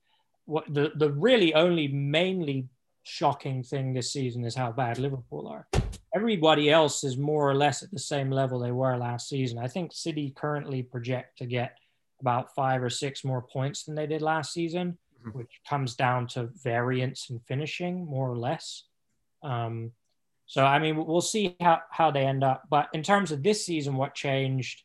[0.46, 2.68] What the the really only mainly
[3.04, 5.66] shocking thing this season is how bad Liverpool are.
[6.14, 9.58] Everybody else is more or less at the same level they were last season.
[9.58, 11.76] I think City currently project to get
[12.20, 15.36] about five or six more points than they did last season, mm-hmm.
[15.36, 18.84] which comes down to variance in finishing more or less.
[19.42, 19.92] Um,
[20.46, 22.64] so I mean, we'll see how how they end up.
[22.68, 24.82] But in terms of this season, what changed?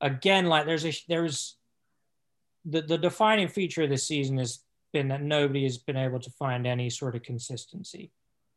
[0.00, 1.56] Again, like there's a there's
[2.64, 4.60] the the defining feature of this season has
[4.92, 8.10] been that nobody has been able to find any sort of consistency.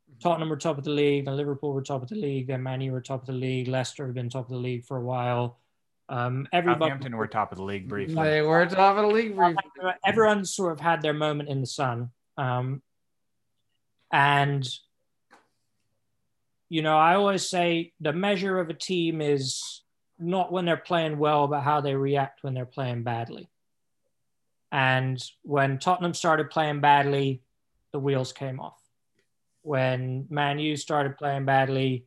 [0.09, 0.19] Mm-hmm.
[0.19, 2.81] Tottenham were top of the league, then Liverpool were top of the league, then Man
[2.81, 5.03] U were top of the league, Leicester have been top of the league for a
[5.03, 5.59] while.
[6.07, 8.15] Um, everybody Southampton were top of the league briefly.
[8.15, 9.63] They were top of the league briefly.
[10.05, 12.11] Everyone sort of had their moment in the sun.
[12.38, 12.83] Um,
[14.11, 14.67] and
[16.69, 19.84] you know, I always say the measure of a team is
[20.17, 23.49] not when they're playing well, but how they react when they're playing badly.
[24.71, 27.41] And when Tottenham started playing badly,
[27.91, 28.82] the wheels came off.
[29.62, 32.06] When Man U started playing badly,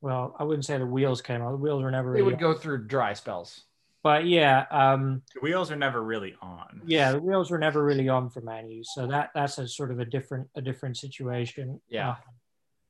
[0.00, 1.52] well, I wouldn't say the wheels came off.
[1.52, 2.12] The wheels were never.
[2.12, 3.62] They really would go through dry spells.
[4.02, 6.82] But yeah, um, the wheels are never really on.
[6.86, 8.82] Yeah, the wheels were never really on for Man U.
[8.84, 11.80] So that that's a sort of a different a different situation.
[11.88, 12.10] Yeah.
[12.10, 12.14] Uh,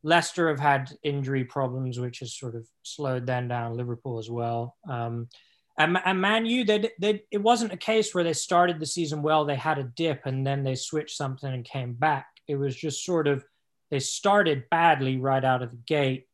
[0.07, 3.77] Leicester have had injury problems, which has sort of slowed them down.
[3.77, 4.77] Liverpool as well.
[4.89, 5.29] Um,
[5.77, 9.21] and, and Man U, they, they, it wasn't a case where they started the season
[9.21, 12.29] well, they had a dip, and then they switched something and came back.
[12.47, 13.45] It was just sort of
[13.91, 16.29] they started badly right out of the gate.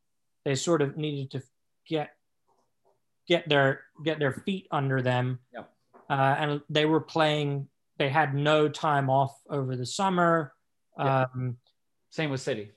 [0.45, 1.43] They sort of needed to
[1.89, 2.11] get
[3.27, 5.71] get their get their feet under them, yep.
[6.11, 7.69] uh, and they were playing.
[7.97, 10.53] They had no time off over the summer.
[10.99, 11.07] Yep.
[11.07, 11.57] Um,
[12.11, 12.73] Same with City.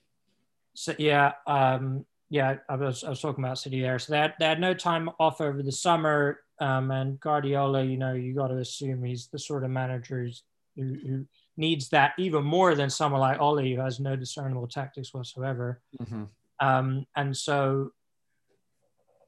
[0.75, 3.97] So yeah, um, yeah, I was I was talking about City there.
[3.97, 6.41] So they had, they had no time off over the summer.
[6.59, 10.29] Um, and Guardiola, you know, you got to assume he's the sort of manager
[10.75, 11.25] who, who,
[11.57, 15.79] needs that even more than someone like Ole, who has no discernible tactics whatsoever.
[16.01, 16.23] Mm-hmm.
[16.59, 17.93] Um, and so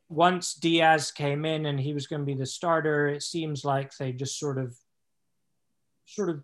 [0.10, 3.96] once Dias came in and he was going to be the starter, it seems like
[3.96, 4.76] they just sort of,
[6.06, 6.44] sort of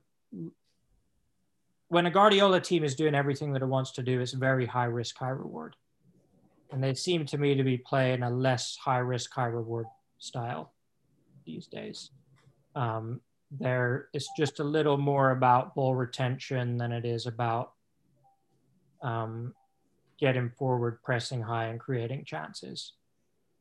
[1.93, 4.85] when a Guardiola team is doing everything that it wants to do, it's very high
[4.85, 5.75] risk, high reward.
[6.71, 9.85] And they seem to me to be playing a less high risk, high reward
[10.17, 10.73] style
[11.45, 12.09] these days.
[12.75, 17.73] Um, there, it's just a little more about ball retention than it is about
[19.03, 19.53] um,
[20.19, 22.93] getting forward, pressing high, and creating chances.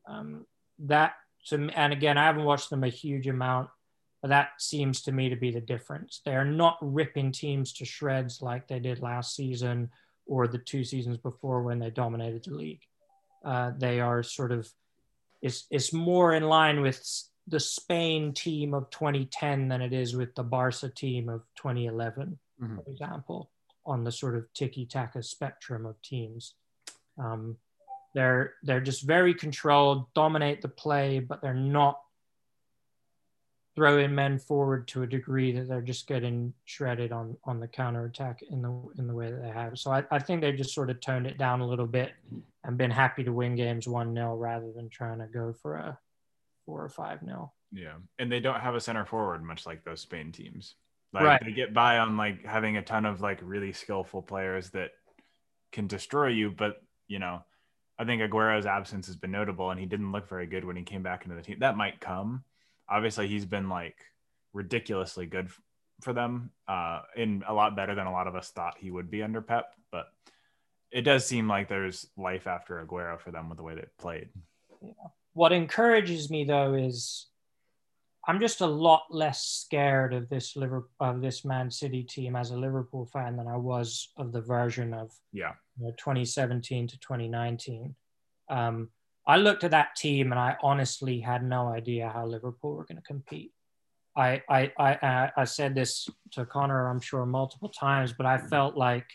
[0.07, 0.47] Um,
[0.79, 1.13] that
[1.49, 3.69] to and again, I haven't watched them a huge amount
[4.23, 6.21] that seems to me to be the difference.
[6.25, 9.89] They're not ripping teams to shreds like they did last season
[10.25, 12.81] or the two seasons before when they dominated the league.
[13.43, 14.69] Uh, they are sort of,
[15.41, 17.05] it's, it's more in line with
[17.47, 22.75] the Spain team of 2010 than it is with the Barca team of 2011, mm-hmm.
[22.77, 23.51] for example,
[23.85, 26.53] on the sort of tiki taka spectrum of teams.
[27.17, 27.57] Um,
[28.13, 31.99] they're they're just very controlled, dominate the play, but they're not
[33.75, 38.05] throwing men forward to a degree that they're just getting shredded on on the counter
[38.05, 39.77] attack in the in the way that they have.
[39.79, 42.11] So I, I think they've just sort of toned it down a little bit
[42.63, 45.97] and been happy to win games one 0 rather than trying to go for a
[46.65, 50.01] four or five 0 Yeah, and they don't have a center forward much like those
[50.01, 50.75] Spain teams.
[51.11, 51.41] Like right.
[51.43, 54.91] they get by on like having a ton of like really skillful players that
[55.71, 57.43] can destroy you, but you know.
[57.99, 60.81] I think Aguero's absence has been notable, and he didn't look very good when he
[60.81, 61.59] came back into the team.
[61.59, 62.43] That might come,
[62.93, 63.97] obviously he's been like
[64.53, 65.49] ridiculously good
[66.01, 69.09] for them uh in a lot better than a lot of us thought he would
[69.09, 70.07] be under pep but
[70.91, 74.29] it does seem like there's life after aguero for them with the way they played
[74.81, 74.91] yeah.
[75.33, 77.27] what encourages me though is
[78.25, 82.51] I'm just a lot less scared of this Liverpool of this Man City team as
[82.51, 85.53] a Liverpool fan than I was of the version of Yeah.
[85.77, 87.95] you know, 2017 to 2019.
[88.49, 88.89] Um,
[89.25, 92.97] I looked at that team and I honestly had no idea how Liverpool were going
[92.97, 93.51] to compete.
[94.15, 98.37] I, I, I, I- I said this to Connor, I'm sure, multiple times, but I
[98.37, 98.47] mm-hmm.
[98.47, 99.07] felt like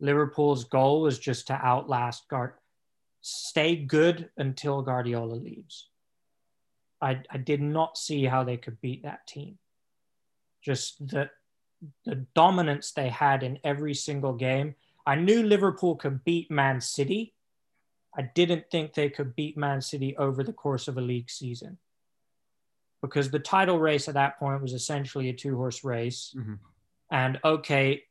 [0.00, 2.54] Liverpool's goal was just to outlast Guard,
[3.22, 5.88] stay good until Guardiola leaves.
[7.00, 9.58] I, I did not see how they could beat that team.
[10.62, 11.28] Just the,
[12.04, 14.74] the dominance they had in every single game.
[15.06, 17.33] I knew Liverpool could beat Man City.
[18.16, 21.78] I didn't think they could beat Man City over the course of a league season
[23.02, 26.34] because the title race at that point was essentially a two horse race.
[26.36, 26.58] Mhm.
[27.10, 28.04] And okay,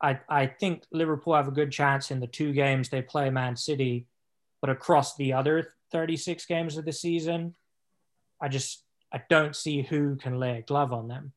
[0.00, 3.56] I, I think Liverpool have a good chance in the two games they play Man
[3.56, 4.06] City,
[4.60, 7.54] but across the other 36 games of the season,
[8.40, 11.32] I just I don't see who can lay a glove on them.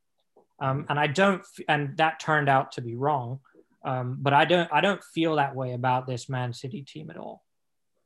[0.60, 3.40] Um, and I don't, and that turned out to be wrong.
[3.84, 7.18] Um, but I don't, I don't feel that way about this Man City team at
[7.18, 7.44] all.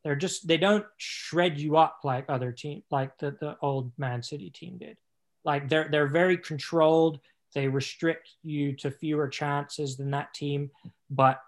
[0.06, 4.22] They're just, they don't shred you up like other team, like the the old Man
[4.22, 4.98] City team did.
[5.44, 7.20] Like they're they're very controlled.
[7.56, 10.70] They restrict you to fewer chances than that team,
[11.10, 11.41] but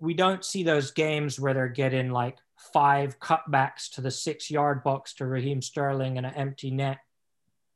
[0.00, 2.38] we don't see those games where they're getting like
[2.72, 7.00] five cutbacks to the six yard box to Raheem Sterling and an empty net,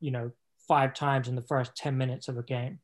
[0.00, 0.32] you know,
[0.68, 2.78] five times in the first 10 minutes of a game.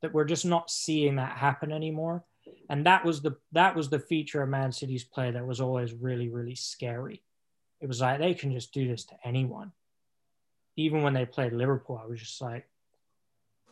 [0.00, 2.24] That we're just not seeing that happen anymore.
[2.68, 5.92] And that was the that was the feature of Man City's play that was always
[5.92, 7.22] really, really scary.
[7.80, 9.72] It was like they can just do this to anyone.
[10.76, 12.66] Even when they played Liverpool, I was just like,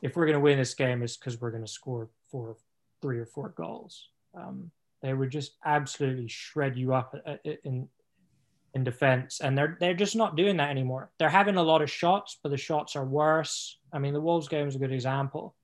[0.02, 2.56] if we're gonna win this game, it's because we're gonna score four,
[3.00, 4.08] three or four goals.
[4.34, 4.70] Um,
[5.02, 7.88] they would just absolutely shred you up uh, in
[8.74, 11.10] in defense, and they're they're just not doing that anymore.
[11.18, 13.78] They're having a lot of shots, but the shots are worse.
[13.92, 15.54] I mean, the Wolves game is a good example.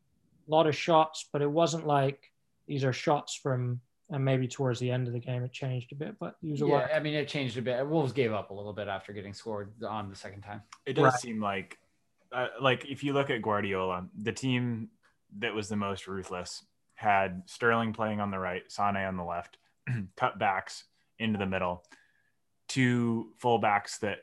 [0.49, 2.33] A lot of shots, but it wasn't like
[2.67, 3.81] these are shots from.
[4.09, 6.69] And maybe towards the end of the game, it changed a bit, but these are
[6.69, 7.85] Yeah, I mean, it changed a bit.
[7.85, 10.63] Wolves gave up a little bit after getting scored on the second time.
[10.87, 11.21] It does Right.
[11.21, 11.77] seem like,
[12.31, 14.91] uh, like if you look at Guardiola, the team
[15.39, 19.59] that was the most ruthless had Sterling playing on the right, Sane on the left,
[20.17, 20.85] cut backs
[21.19, 21.83] into the middle,
[22.69, 24.19] two fullbacks that,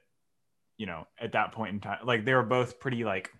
[0.77, 3.31] you know, at that point in time, like they were both pretty like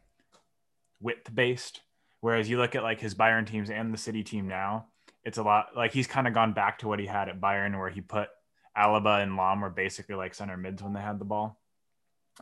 [1.00, 1.82] width based.
[2.20, 4.88] Whereas you look at like his Bayern teams and the City team now,
[5.24, 7.78] it's a lot like he's kind of gone back to what he had at Bayern,
[7.78, 8.30] where he put
[8.78, 11.60] Alaba and Lahm were basically like center mids when they had the ball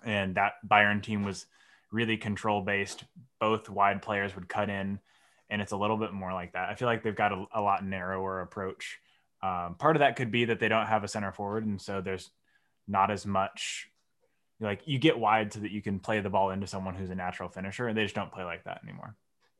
[0.03, 1.45] and that Bayern team was
[1.91, 3.03] really control based.
[3.39, 4.99] Both wide players would cut in,
[5.49, 6.69] and it's a little bit more like that.
[6.69, 8.99] I feel like they've got a, a lot narrower approach.
[9.43, 12.01] Um, part of that could be that they don't have a center forward, and so
[12.01, 12.29] there's
[12.87, 13.87] not as much.
[14.59, 17.15] Like you get wide so that you can play the ball into someone who's a
[17.15, 19.15] natural finisher, and they just don't play like that anymore.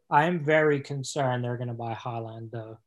[0.10, 2.77] I am very concerned they're going to buy Haaland though,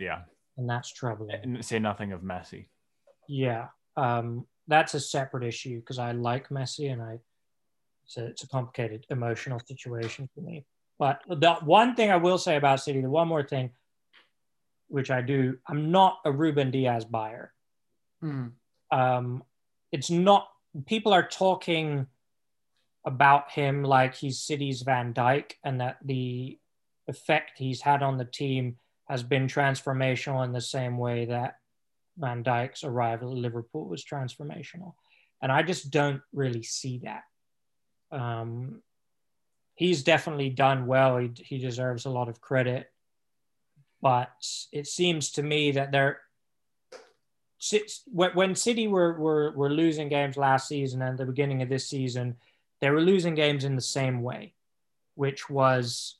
[0.00, 0.22] Yeah,
[0.56, 1.36] and that's troubling.
[1.42, 2.66] and say nothing of Messi.
[3.28, 7.18] Yeah, um, that's a separate issue because I like Messi and I.
[8.06, 10.64] So it's a complicated emotional situation for me.
[10.98, 13.70] But the one thing I will say about City, the one more thing,
[14.88, 17.52] which I do, I'm not a Ruben Dias buyer.
[18.90, 19.44] Um,
[19.92, 20.48] it's not.
[20.86, 22.06] People are talking
[23.04, 26.58] about him like he's City's Van Dijk, and that the
[27.08, 28.76] effect he's had on the team
[29.10, 31.56] has been transformational in the same way that
[32.16, 34.94] Van Dijk's arrival at Liverpool was transformational.
[35.42, 37.22] And I just don't really see that.
[38.12, 38.82] Um,
[39.74, 41.16] he's definitely done well.
[41.16, 42.88] He, he deserves a lot of credit.
[44.00, 44.30] But
[44.72, 46.20] it seems to me that they're
[48.06, 51.88] when, when City were, were, were losing games last season and the beginning of this
[51.88, 52.36] season,
[52.80, 54.54] they were losing games in the same way,
[55.14, 56.16] which was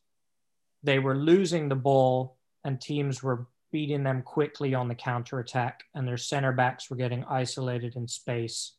[0.82, 5.84] they were losing the ball and teams were beating them quickly on the counter attack,
[5.94, 8.74] and their center backs were getting isolated in space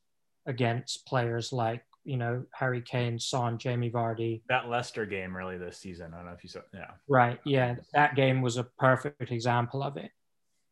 [0.46, 4.42] against players like you know Harry Kane, Son, Jamie Vardy.
[4.50, 6.14] That Leicester game really this season.
[6.14, 6.62] I don't know if you saw.
[6.74, 7.40] Yeah, Right.
[7.46, 10.12] Yeah, that game was a perfect example of it.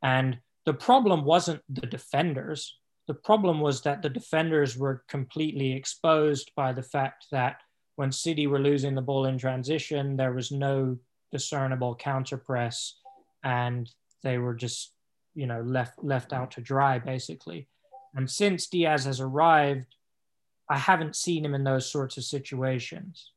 [0.01, 2.77] And the problem wasn't the defenders.
[3.07, 7.57] The problem was that the defenders were completely exposed by the fact that
[7.95, 10.97] when City were losing the ball in transition, there was no
[11.31, 12.95] discernible counter press,
[13.43, 13.89] and
[14.23, 14.93] they were just,
[15.35, 17.67] you know, left left out to dry basically.
[18.15, 19.95] And since Dias has arrived,
[20.69, 23.31] I haven't seen him in those sorts of situations.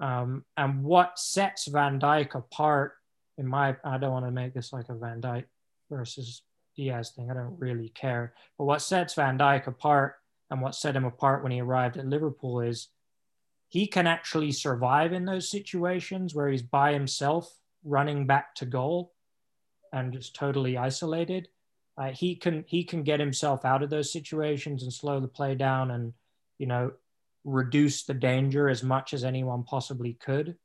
[0.00, 2.94] Um, and what sets Van Dijk apart,
[3.36, 5.44] in my, I don't want to make this like a Van Dijk
[5.90, 6.42] versus
[6.76, 7.30] Dias thing.
[7.30, 8.34] I don't really care.
[8.56, 10.14] But what sets Van Dijk apart
[10.50, 12.88] and what set him apart when he arrived at Liverpool is
[13.68, 17.54] he can actually survive in those situations where he's by himself
[17.84, 19.12] running back to goal
[19.92, 21.48] and just totally isolated.
[21.96, 25.54] Uh, he can he can get himself out of those situations and slow the play
[25.54, 26.12] down and
[26.58, 26.92] you know
[27.44, 30.56] reduce the danger as much as anyone possibly could.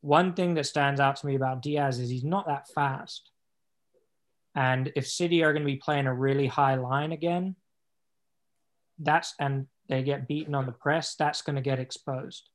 [0.00, 3.30] One thing that stands out to me about Dias is he's not that fast.
[4.54, 7.56] And if City are going to be playing a really high line again,
[8.98, 12.48] that's and they get beaten on the press, that's going to get exposed.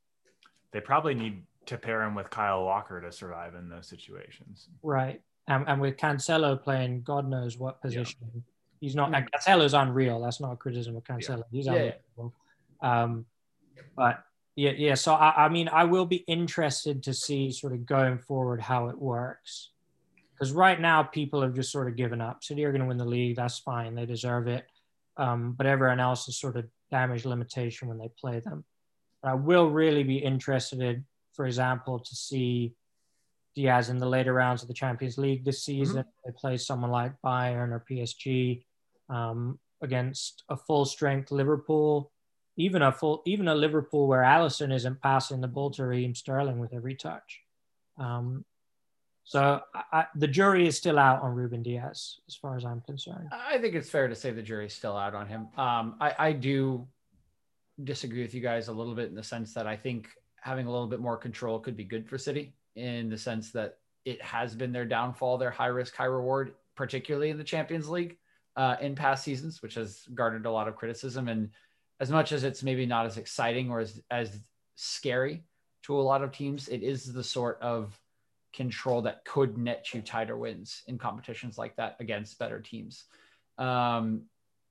[0.72, 4.68] They probably need to pair him with Kyle Walker to survive in those situations.
[4.82, 5.20] Right.
[5.46, 8.18] And, and with Cancelo playing God knows what position.
[8.34, 8.40] Yeah.
[8.80, 9.26] He's not, mm.
[9.30, 10.20] Cancelo's unreal.
[10.20, 11.38] That's not a criticism of Cancelo.
[11.38, 11.42] Yeah.
[11.52, 11.92] He's unreal.
[12.18, 13.02] Yeah.
[13.02, 13.26] Um,
[13.94, 14.24] but
[14.54, 14.94] yeah, yeah.
[14.94, 18.88] So I, I mean, I will be interested to see sort of going forward how
[18.88, 19.70] it works.
[20.32, 22.44] Because right now, people have just sort of given up.
[22.44, 23.36] City are going to win the league.
[23.36, 23.94] That's fine.
[23.94, 24.66] They deserve it.
[25.16, 28.64] Um, but everyone else is sort of damage limitation when they play them.
[29.22, 31.04] But I will really be interested
[31.36, 32.74] for example, to see
[33.54, 35.80] Dias in the later rounds of the Champions League this mm-hmm.
[35.80, 35.96] season.
[35.98, 36.10] Mm-hmm.
[36.24, 38.64] They play someone like Bayern or PSG
[39.08, 42.10] um, against a full strength Liverpool,
[42.56, 46.58] even a full, even a Liverpool where Alisson isn't passing the ball to Raheem Sterling
[46.58, 47.40] with every touch.
[47.98, 48.44] Um,
[49.26, 53.28] so I, the jury is still out on Ruben Dias, as far as I'm concerned.
[53.32, 55.48] I think it's fair to say the jury's still out on him.
[55.58, 56.86] Um, I, I do
[57.82, 60.06] disagree with you guys a little bit in the sense that I think
[60.40, 63.78] having a little bit more control could be good for City in the sense that
[64.04, 68.18] it has been their downfall, their high risk, high reward, particularly in the Champions League
[68.54, 71.26] uh, in past seasons, which has garnered a lot of criticism.
[71.26, 71.50] And
[71.98, 74.38] as much as it's maybe not as exciting or as, as
[74.76, 75.42] scary
[75.82, 77.98] to a lot of teams, it is the sort of
[78.56, 83.04] control that could net you tighter wins in competitions like that against better teams.
[83.58, 84.22] Um,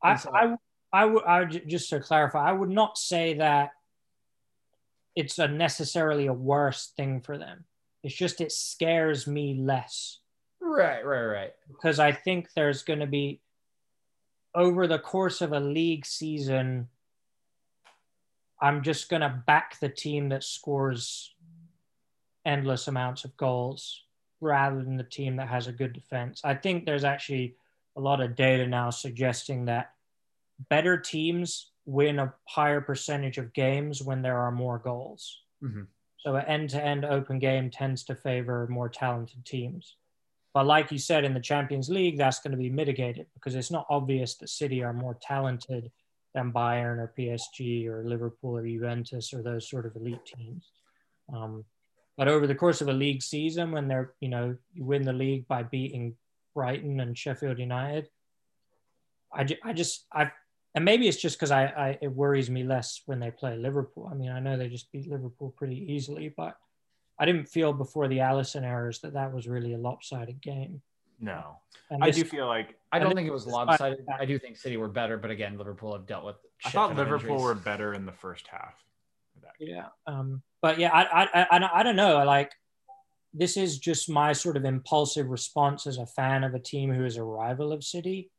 [0.03, 0.55] I, so- I,
[0.91, 3.71] I would, I would just to clarify, I would not say that
[5.15, 7.65] it's a necessarily a worse thing for them.
[8.03, 10.19] It's just it scares me less.
[10.61, 11.53] Right, right, right.
[11.67, 13.41] Because I think there's going to be
[14.53, 16.87] over the course of a league season,
[18.61, 21.34] I'm just going to back the team that scores
[22.45, 24.03] endless amounts of goals
[24.41, 26.41] rather than the team that has a good defense.
[26.43, 27.55] I think there's actually
[27.95, 29.91] a lot of data now suggesting that
[30.69, 35.41] better teams win a higher percentage of games when there are more goals.
[35.63, 35.83] Mm-hmm.
[36.17, 39.95] So an end-to-end open game tends to favor more talented teams.
[40.53, 43.71] But like you said in the Champions League, that's going to be mitigated because it's
[43.71, 45.91] not obvious that City are more talented
[46.33, 50.71] than Bayern or PSG or Liverpool or Juventus or those sort of elite teams.
[51.33, 51.65] Um,
[52.17, 55.13] but over the course of a league season, when they're, you know, you win the
[55.13, 56.15] league by beating
[56.53, 58.09] Brighton and Sheffield United,
[59.33, 60.31] I, I just, I,
[60.73, 64.09] and maybe it's just because I, I, it worries me less when they play Liverpool.
[64.09, 66.57] I mean, I know they just beat Liverpool pretty easily, but
[67.19, 70.81] I didn't feel before the Alisson errors that that was really a lopsided game.
[71.19, 71.57] No,
[71.89, 74.05] and I do feel like I don't think it was lopsided.
[74.19, 76.35] I do think City were better, but again, Liverpool have dealt with.
[76.65, 78.73] I thought Liverpool were better in the first half.
[79.59, 82.23] Yeah, um, but yeah, I, I, I, I don't know.
[82.23, 82.51] Like,
[83.33, 87.05] this is just my sort of impulsive response as a fan of a team who
[87.05, 88.31] is a rival of City.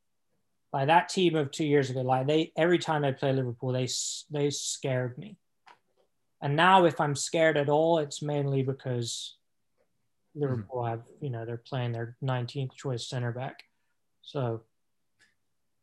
[0.73, 3.89] Like that team of two years ago, like they every time they play Liverpool, they
[4.31, 5.37] they scared me.
[6.43, 9.37] And now, if I'm scared at all, it's mainly because
[10.35, 10.91] Liverpool mm-hmm.
[10.91, 13.63] have you know they're playing their 19th choice center back.
[14.23, 14.63] So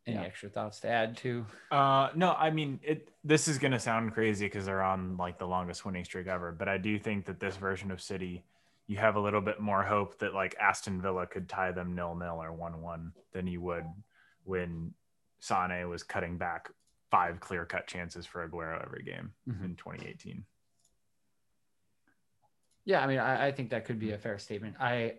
[0.05, 0.23] any yeah.
[0.23, 1.45] extra thoughts to add to?
[1.71, 3.09] Uh, no, I mean it.
[3.23, 6.67] This is gonna sound crazy because they're on like the longest winning streak ever, but
[6.67, 8.43] I do think that this version of City,
[8.87, 12.15] you have a little bit more hope that like Aston Villa could tie them nil
[12.15, 13.85] nil or one one than you would
[14.43, 14.93] when
[15.39, 16.69] Sane was cutting back
[17.09, 19.63] five clear cut chances for Aguero every game mm-hmm.
[19.63, 20.43] in 2018.
[22.85, 24.75] Yeah, I mean, I, I think that could be a fair statement.
[24.79, 25.15] I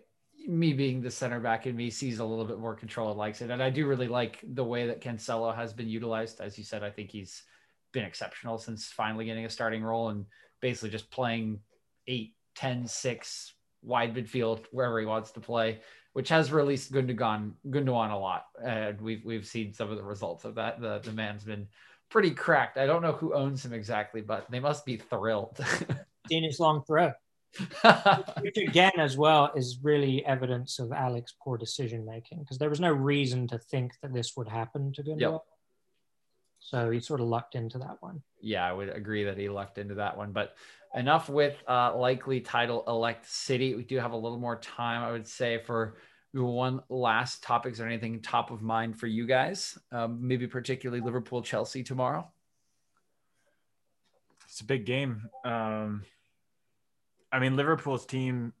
[0.47, 3.41] me being the center back in me sees a little bit more control and likes
[3.41, 3.49] it.
[3.49, 6.41] And I do really like the way that Cancelo has been utilized.
[6.41, 7.43] As you said, I think he's
[7.91, 10.25] been exceptional since finally getting a starting role and
[10.61, 11.59] basically just playing
[12.07, 15.79] eight, 10, six wide midfield wherever he wants to play,
[16.13, 18.45] which has released Gundogan, Gundogan a lot.
[18.63, 20.79] And we've, we've seen some of the results of that.
[20.79, 21.67] The, the man's been
[22.09, 22.77] pretty cracked.
[22.77, 25.59] I don't know who owns him exactly, but they must be thrilled.
[26.29, 27.11] His long throw.
[28.41, 32.79] Which again, as well, is really evidence of Alex's poor decision making because there was
[32.79, 35.19] no reason to think that this would happen to Gundogan.
[35.19, 35.41] Yep.
[36.59, 38.21] So he sort of lucked into that one.
[38.41, 40.31] Yeah, I would agree that he lucked into that one.
[40.31, 40.55] But
[40.95, 43.75] enough with uh, likely title elect City.
[43.75, 45.97] We do have a little more time, I would say, for
[46.33, 47.73] one last topic.
[47.73, 49.77] Is there anything top of mind for you guys?
[49.91, 52.27] Um, maybe particularly Liverpool Chelsea tomorrow.
[54.45, 55.29] it's a big game.
[55.43, 56.03] Um,
[57.35, 58.53] I mean, Liverpool's team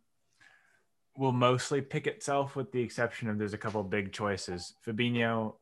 [1.17, 4.73] will mostly pick itself, with the exception of there's a couple big choices.
[4.85, 5.53] Fabinho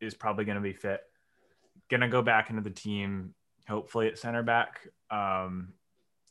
[0.00, 1.00] is probably going to be fit,
[1.88, 3.34] going to go back into the team,
[3.68, 4.80] hopefully at center back.
[5.12, 5.74] Um,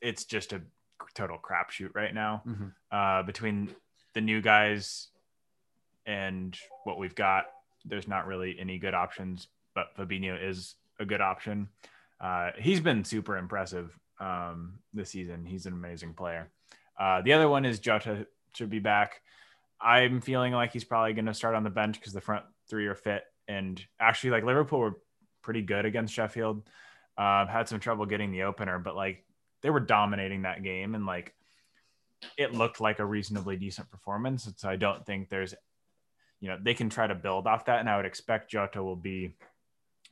[0.02, 0.62] it's just a
[1.14, 2.66] total crapshoot right now Mm-hmm.
[2.92, 3.70] uh, between
[4.14, 5.08] the new guys
[6.06, 7.46] and what we've got.
[7.86, 11.70] There's not really any good options, but Fabinho is a good option.
[12.20, 15.46] Uh, he's been super impressive um, this season.
[15.46, 16.50] He's an amazing player.
[17.00, 19.22] Uh, the other one is Jota should be back.
[19.82, 22.88] I'm feeling like he's probably going to start on the bench because the front three
[22.88, 23.24] are fit.
[23.48, 24.98] And actually, like Liverpool were
[25.42, 26.64] pretty good against Sheffield.
[27.18, 29.24] Uh, had some trouble getting the opener, but like
[29.62, 31.34] they were dominating that game and like
[32.38, 34.48] it looked like a reasonably decent performance.
[34.48, 35.54] And so I don't think there's,
[36.40, 37.80] you know, they can try to build off that.
[37.80, 39.36] And I would expect Jota will be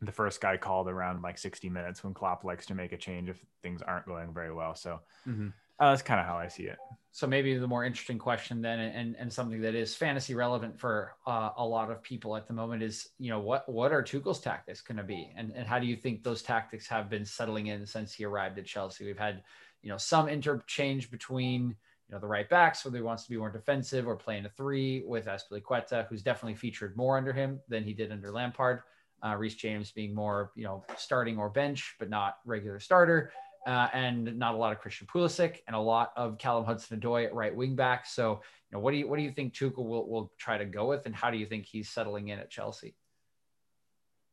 [0.06, 3.30] the first guy called around like 60 minutes when Klopp likes to make a change
[3.30, 4.76] if things aren't going very well.
[4.76, 5.50] So Mm-hmm.
[5.80, 6.78] uh, that's kind of how I see it.
[7.12, 11.14] So maybe the more interesting question then, and and something that is fantasy relevant for
[11.28, 14.40] uh, a lot of people at the moment is, you know, what what are Tuchel's
[14.40, 17.68] tactics going to be, and and how do you think those tactics have been settling
[17.68, 19.06] in since he arrived at Chelsea?
[19.06, 19.44] We've had,
[19.84, 21.76] you know, some interchange between
[22.08, 24.50] you know the right backs, whether he wants to be more defensive or playing a
[24.50, 28.82] three with Azpilicueta, who's definitely featured more under him than he did under Lampard.
[29.24, 33.32] Uh, Reece James being more, you know, starting or bench, but not regular starter
[33.66, 37.34] uh, and not a lot of Christian Pulisic and a lot of Callum Hudson-Odoi at
[37.34, 38.06] right wing back.
[38.06, 40.66] So, you know, what do you what do you think Tuchel will will try to
[40.66, 42.96] go with, and how do you think he's settling in at Chelsea?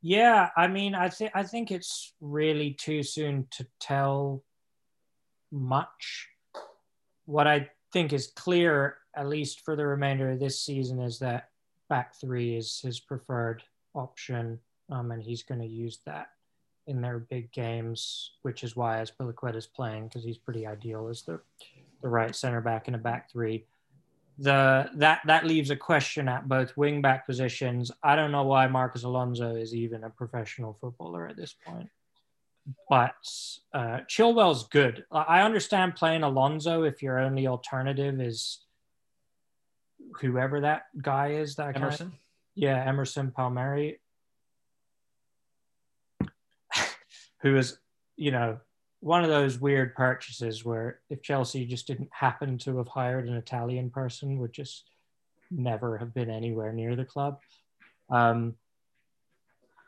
[0.03, 4.43] Yeah, I mean, I think I think it's really too soon to tell
[5.53, 6.29] much.
[7.27, 11.51] What I think is clear, at least for the remainder of this season, is that
[11.89, 13.63] back three is his preferred
[13.95, 14.59] option,
[14.91, 16.29] um, and he's going to use that
[16.87, 21.23] in their big games, which is why Azpilicueta is playing because he's pretty ideal as
[21.23, 21.41] the
[22.03, 23.67] the right center back in a back three
[24.41, 27.93] the that that leaves a question at both wing back positions.
[28.03, 31.91] I don't know why Marcos Alonso is even a professional footballer at this point.
[32.89, 33.15] But
[33.75, 35.05] uh, Chilwell's good.
[35.11, 38.61] I understand playing Alonso if your only alternative is
[40.21, 41.57] whoever that guy is.
[41.57, 41.81] That guy.
[41.81, 42.13] Emerson.
[42.55, 44.00] yeah, Emerson Palmieri,
[47.43, 47.79] who is
[48.17, 48.59] you know
[49.01, 53.35] one of those weird purchases where if Chelsea just didn't happen to have hired an
[53.35, 54.91] Italian person, would just
[55.51, 57.41] never have been anywhere near the club.
[58.11, 58.57] Um,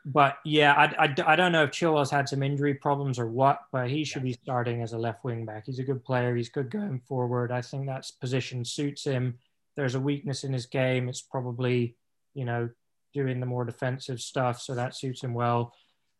[0.05, 3.59] but yeah, I, I, I don't know if Chilwell's had some injury problems or what,
[3.71, 5.65] but he should be starting as a left wing back.
[5.65, 6.35] He's a good player.
[6.35, 7.51] He's good going forward.
[7.51, 9.37] I think that position suits him.
[9.77, 11.07] There's a weakness in his game.
[11.07, 11.95] It's probably,
[12.33, 12.69] you know,
[13.13, 14.59] doing the more defensive stuff.
[14.61, 15.73] So that suits him well.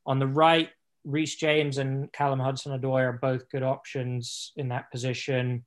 [0.05, 0.69] On the right,
[1.03, 5.65] Reece James and Callum Hudson-Odoi are both good options in that position.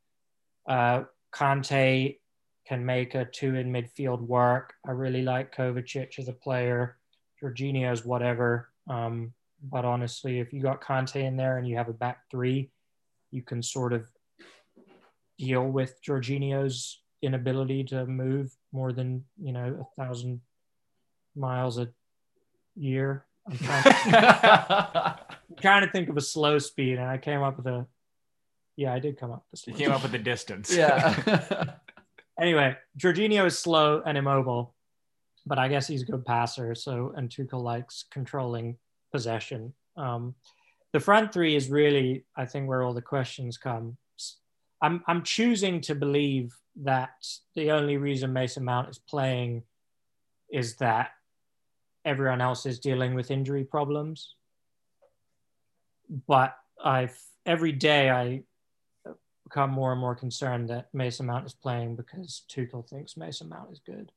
[0.68, 2.18] Uh, Kante
[2.66, 4.74] can make a two in midfield work.
[4.86, 6.96] I really like Kovacic as a player.
[7.42, 8.70] Jorginho's whatever.
[8.88, 9.32] Um,
[9.62, 12.70] but honestly, if you got Kante in there and you have a back three,
[13.30, 14.06] you can sort of
[15.38, 20.40] deal with Jorginho's inability to move more than you know a thousand
[21.34, 21.88] miles a
[22.74, 23.25] year.
[23.48, 25.20] I'm trying, to,
[25.50, 27.86] I'm trying to think of a slow speed, and I came up with a.
[28.76, 30.74] Yeah, I did come up with a You slow came up with the distance.
[30.74, 31.74] yeah.
[32.40, 34.74] anyway, Jorginho is slow and immobile,
[35.46, 36.74] but I guess he's a good passer.
[36.74, 38.76] So, and Tuchel likes controlling
[39.12, 39.72] possession.
[39.96, 40.34] Um,
[40.92, 43.96] the front three is really, I think, where all the questions come.
[44.82, 47.10] I'm, I'm choosing to believe that
[47.54, 49.62] the only reason Mason Mount is playing
[50.52, 51.12] is that
[52.06, 54.34] everyone else is dealing with injury problems.
[56.26, 58.42] But I've every day I
[59.44, 63.70] become more and more concerned that Mason Mount is playing because Tuchel thinks Mason Mount
[63.72, 64.12] is good,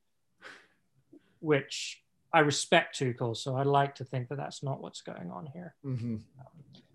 [1.39, 5.47] which I respect Tuchel, so I'd like to think that that's not what's going on
[5.47, 5.75] here.
[5.85, 6.17] mm-hmm.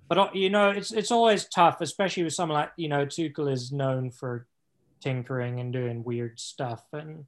[0.06, 3.50] But uh, you know, it's it's always tough, especially with someone like you know Tuchel
[3.50, 4.46] is known for
[5.00, 7.24] tinkering and doing weird stuff, and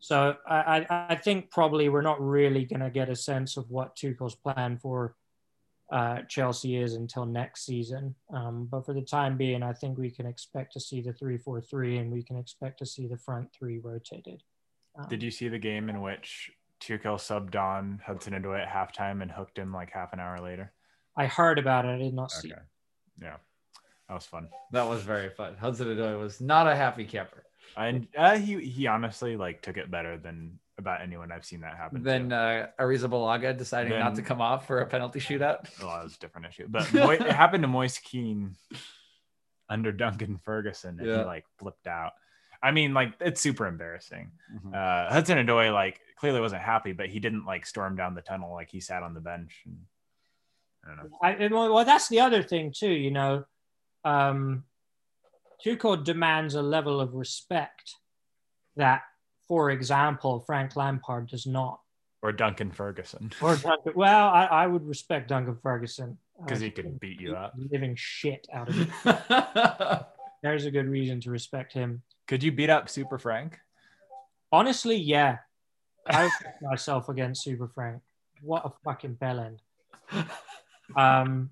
[0.00, 3.70] so I I, I think probably we're not really going to get a sense of
[3.70, 5.14] what Tuchel's plan for
[5.92, 8.14] uh, Chelsea is until next season.
[8.32, 11.36] Um, but for the time being, I think we can expect to see the three
[11.36, 14.42] four three, and we can expect to see the front three rotated.
[14.98, 19.22] Um, Did you see the game in which Tuchel subbed on Hudson Odoi at halftime
[19.22, 20.72] and hooked him like half an hour later?
[21.16, 21.88] I heard about it.
[21.88, 22.52] I did not see.
[22.52, 22.62] Okay.
[23.20, 23.36] Yeah.
[24.08, 24.48] That was fun.
[24.72, 25.56] That was very fun.
[25.56, 27.44] Hudson Odoi was not a happy camper.
[27.76, 31.76] And uh, he he honestly like took it better than about anyone I've seen that
[31.76, 32.02] happen.
[32.02, 35.68] Then uh, Arrizabalaga deciding not to come off for a penalty shootout.
[35.80, 36.66] well, that was a different issue.
[36.68, 38.56] But Moy- it happened to Moise Kean
[39.68, 41.18] under Duncan Ferguson, and Yeah.
[41.18, 42.12] he like flipped out.
[42.62, 44.30] I mean, like it's super embarrassing.
[44.54, 44.74] Mhm.
[44.74, 48.52] Uh, Hudson Odoi like clearly wasn't happy, but he didn't like storm down the tunnel.
[48.52, 49.62] Like he sat on the bench.
[49.66, 49.78] And,
[50.84, 51.18] I don't know.
[51.22, 52.90] I, and, well, well, that's the other thing too.
[52.90, 53.44] You know,
[54.04, 54.64] um,
[55.64, 57.94] Tuchel demands a level of respect
[58.76, 59.02] that,
[59.48, 61.80] for example, Frank Lampard does not.
[62.22, 66.70] Or Duncan Ferguson Or Duncan, well, I, I would respect Duncan Ferguson because Uh, he
[66.70, 67.54] could beat you up.
[67.56, 68.86] living shit out of you.
[70.42, 72.02] There's a good reason to respect him.
[72.26, 73.58] Could you beat up Super Frank?
[74.52, 75.38] Honestly, yeah,
[76.06, 76.30] I
[76.62, 78.02] myself against Super Frank.
[78.42, 79.58] What a fucking bellend.
[80.96, 81.50] Um,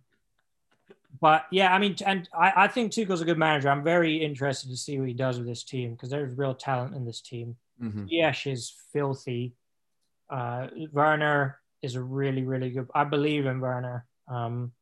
[1.21, 3.69] but yeah, I mean, and I, I think Tuchel's a good manager.
[3.69, 6.95] I'm very interested to see what he does with this team because there's real talent
[6.95, 7.57] in this team.
[7.83, 8.09] Mhm.
[8.09, 9.55] Ziyech is filthy.
[10.31, 12.89] Uh, Werner is a really, really good.
[12.95, 14.07] I believe in Werner.
[14.29, 14.73] Um,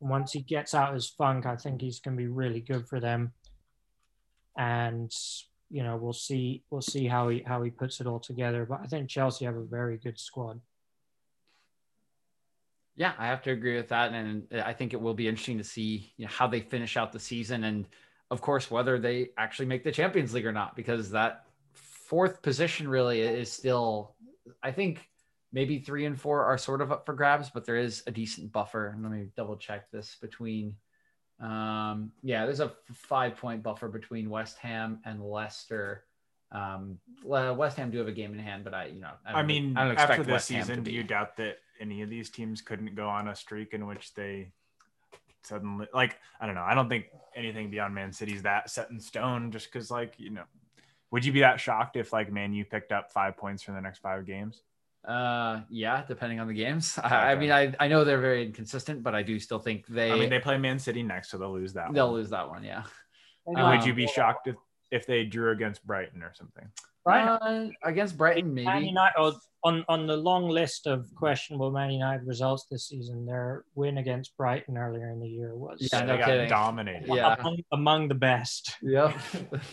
[0.00, 2.86] once he gets out of his funk, I think he's going to be really good
[2.88, 3.32] for them.
[4.56, 5.12] And
[5.70, 6.62] you know, we'll see.
[6.70, 8.64] We'll see how he how he puts it all together.
[8.64, 10.60] But I think Chelsea have a very good squad.
[12.96, 15.64] Yeah, I have to agree with that, and I think it will be interesting to
[15.64, 17.86] see you know, how they finish out the season, and
[18.30, 22.86] of course whether they actually make the Champions League or not, because that fourth position
[22.86, 24.14] really is still,
[24.62, 25.08] I think
[25.52, 28.52] maybe three and four are sort of up for grabs, but there is a decent
[28.52, 28.96] buffer.
[29.00, 30.76] Let me double check this between.
[31.40, 36.04] Um, yeah, there's a five point buffer between West Ham and Leicester.
[36.54, 39.32] Um, Le- West Ham do have a game in hand, but I, you know, I,
[39.32, 42.08] don't- mean, I don't expect after this West season, do you doubt that any of
[42.08, 44.52] these teams couldn't go on a streak in which they
[45.42, 46.62] suddenly, like, I don't know.
[46.62, 50.30] I don't think anything beyond Man City's that set in stone just because, like, you
[50.30, 50.44] know,
[51.10, 53.80] would you be that shocked if, like, Man U picked up five points from the
[53.80, 54.62] next five games?
[55.06, 56.98] Uh, yeah, depending on the games.
[57.02, 60.10] I, I mean, I, I know they're very inconsistent, but I do still think they,
[60.10, 61.86] I mean, they play Man City next, so they'll lose that.
[61.86, 61.94] One.
[61.94, 62.20] They'll one.
[62.20, 62.62] lose that one.
[62.64, 62.84] Yeah.
[63.44, 64.56] would Um, you be shocked if,
[64.94, 66.68] if they drew against Brighton or something?
[67.06, 67.26] Right.
[67.28, 68.64] Uh, against Brighton, maybe.
[68.64, 68.86] Man maybe.
[68.88, 73.98] United, on, on the long list of questionable Man United results this season, their win
[73.98, 76.48] against Brighton earlier in the year was Yeah, they no got kidding.
[76.48, 77.08] dominated.
[77.08, 77.34] Yeah.
[77.38, 78.76] among, among the best.
[78.82, 79.16] Yep.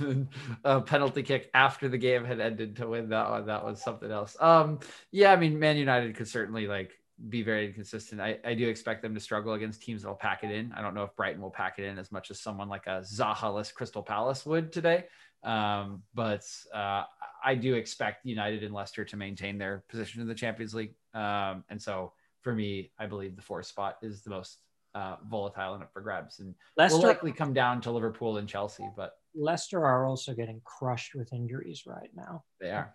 [0.66, 3.46] a penalty kick after the game had ended to win that one.
[3.46, 4.36] That was something else.
[4.40, 4.80] Um,
[5.12, 6.92] yeah, I mean, Man United could certainly like
[7.30, 8.22] be very inconsistent.
[8.22, 10.72] I, I do expect them to struggle against teams that'll pack it in.
[10.74, 13.02] I don't know if Brighton will pack it in as much as someone like a
[13.02, 15.06] Zaha-less Crystal Palace would today.
[15.44, 16.44] Um, but
[16.74, 17.04] uh,
[17.44, 20.94] I do expect United and Leicester to maintain their position in the Champions League.
[21.14, 24.60] Um, and so for me, I believe the fourth spot is the most
[24.94, 28.48] uh, volatile and up for grabs, and will Leicester, likely come down to Liverpool and
[28.48, 28.86] Chelsea.
[28.96, 32.44] But Leicester are also getting crushed with injuries right now.
[32.60, 32.94] they are.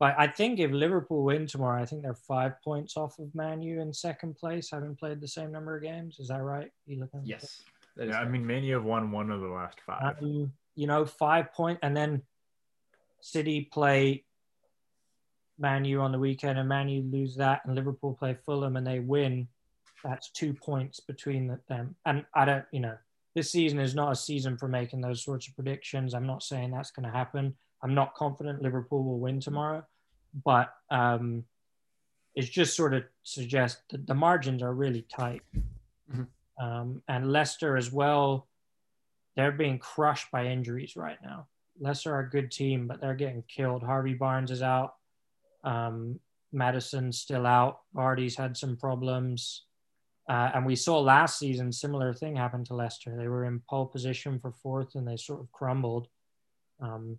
[0.00, 3.62] But I think if Liverpool win tomorrow, I think they're five points off of Man
[3.62, 6.20] U in second place, having played the same number of games.
[6.20, 6.70] Is that right?
[6.86, 7.22] You looking?
[7.24, 7.62] Yes.
[7.96, 10.16] that is Yeah, I mean, Man U have won one of the last five.
[10.22, 12.22] Um, you know, five point, and then
[13.20, 14.24] City play
[15.58, 18.86] Man U on the weekend, and Man U lose that, and Liverpool play Fulham, and
[18.86, 19.48] they win.
[20.04, 21.96] That's two points between them.
[22.06, 22.96] And I don't, you know,
[23.34, 26.14] this season is not a season for making those sorts of predictions.
[26.14, 27.56] I'm not saying that's going to happen.
[27.82, 29.84] I'm not confident Liverpool will win tomorrow,
[30.44, 31.44] but um,
[32.34, 35.42] it's just sort of suggests that the margins are really tight.
[36.10, 36.26] Mhm.
[36.60, 38.48] Um, and Leicester as well,
[39.36, 41.46] they're being crushed by injuries right now.
[41.80, 43.82] Leicester are a good team, but they're getting killed.
[43.82, 44.96] Harvey Barnes is out.
[45.62, 46.18] Um,
[46.52, 47.80] Maddison's still out.
[47.94, 49.64] Vardy's had some problems.
[50.28, 53.16] Uh, and we saw last season similar thing happen to Leicester.
[53.16, 56.08] They were in pole position for fourth, and they sort of crumbled.
[56.80, 57.18] Um,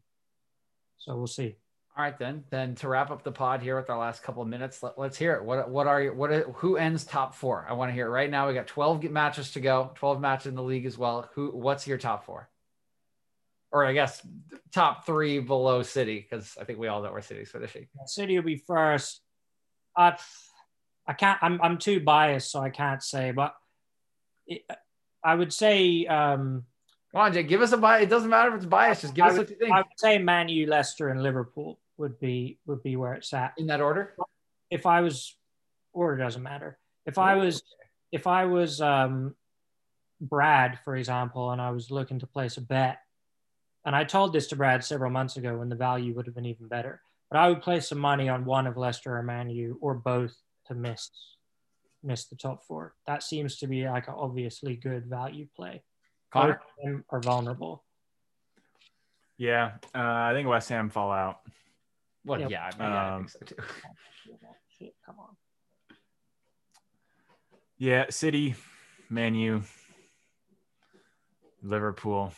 [0.99, 1.55] so we'll see.
[1.97, 2.45] All right, then.
[2.49, 5.17] Then to wrap up the pod here with our last couple of minutes, let, us
[5.17, 5.43] hear it.
[5.43, 6.13] What what are you?
[6.13, 7.65] What are, who ends top four?
[7.67, 8.47] I want to hear it right now.
[8.47, 9.91] We got twelve matches to go.
[9.95, 11.29] Twelve matches in the league as well.
[11.33, 11.49] Who?
[11.49, 12.47] What's your top four?
[13.71, 14.25] Or I guess
[14.73, 17.87] top three below City, because I think we all know where City's finishing.
[18.05, 19.21] City will be first.
[19.95, 20.17] I,
[21.05, 21.39] I can't.
[21.41, 23.31] I'm I'm too biased, so I can't say.
[23.31, 23.55] But
[24.47, 24.61] it,
[25.21, 26.05] I would say.
[26.05, 26.63] Um,
[27.11, 28.03] Come on, Jay, give us a bias.
[28.03, 29.01] It doesn't matter if it's biased.
[29.01, 31.23] Just give I us would, what you think I would say Man U, Leicester, and
[31.23, 33.53] Liverpool would be would be where it's at.
[33.57, 34.15] in that order.
[34.69, 35.35] If I was,
[35.91, 36.77] order doesn't matter.
[37.05, 37.63] If I was,
[38.11, 39.35] if I was um,
[40.21, 42.99] Brad, for example, and I was looking to place a bet,
[43.85, 46.45] and I told this to Brad several months ago when the value would have been
[46.45, 47.01] even better,
[47.31, 50.35] but I would place some money on one of Leicester or Man U or both
[50.67, 51.09] to miss
[52.03, 52.93] miss the top four.
[53.07, 55.83] That seems to be like an obviously good value play.
[56.31, 57.83] Connor, Both of them are vulnerable.
[59.37, 61.39] Yeah, uh, I think West Ham fall out.
[62.25, 62.51] Well, Yep.
[62.51, 63.55] yeah, I, mean, yeah, I Um, think so
[64.79, 64.91] too.
[65.05, 65.35] Come on.
[67.77, 68.55] Yeah, City,
[69.09, 69.61] Manu,
[71.61, 72.33] Liverpool.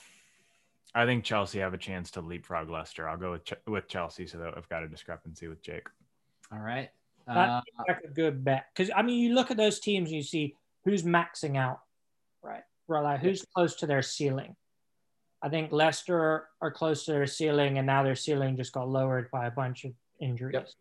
[0.93, 3.07] I think Chelsea have a chance to leapfrog Leicester.
[3.07, 5.87] I'll go with Ch- with Chelsea, so that I've got a discrepancy with Jake.
[6.51, 6.89] All right.
[7.27, 10.15] Uh, That like a good bet because I mean, you look at those teams and
[10.17, 11.79] you see who's maxing out,
[12.41, 12.63] right?
[13.21, 14.55] Who's close to their ceiling.
[15.41, 19.31] I think Leicester are close to their ceiling, and now their ceiling just got lowered
[19.31, 20.75] by a bunch of injuries.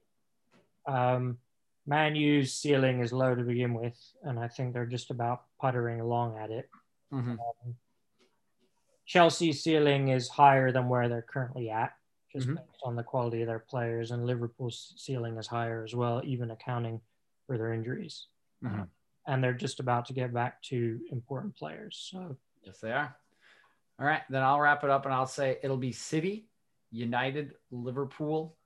[0.86, 1.38] Um,
[1.86, 6.00] Man U's ceiling is low to begin with, and I think they're just about puttering
[6.00, 6.68] along at it.
[7.12, 7.38] mhm.
[9.06, 11.96] Chelsea's ceiling is higher than where they're currently at,
[12.30, 12.56] just Mhm.
[12.56, 16.50] based on the quality of their players, and Liverpool's ceiling is higher as well, even
[16.50, 17.00] accounting
[17.46, 18.28] for their injuries.
[18.62, 18.88] Mhm.
[19.30, 22.08] And they're just about to get back to important players.
[22.10, 23.16] So Yes, they are.
[23.98, 26.48] All right, then I'll wrap it up and I'll say it'll be City,
[26.90, 28.56] United, Liverpool,